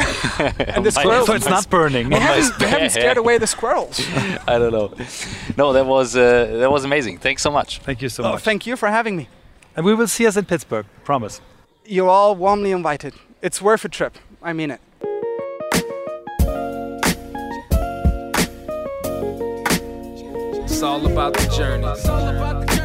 [0.59, 2.09] And the squirrels- so it's not burning.
[2.09, 4.01] we haven't, we haven't scared away the squirrels
[4.49, 4.93] I don't know.
[5.57, 7.19] No, that was uh, that was amazing.
[7.19, 7.79] Thanks so much.
[7.79, 8.43] Thank you so oh, much.
[8.43, 9.29] thank you for having me
[9.77, 10.87] and we will see us in Pittsburgh.
[11.05, 11.41] Promise.
[11.85, 14.81] you're all warmly invited it's worth a trip i mean it
[20.83, 22.80] all about the journey.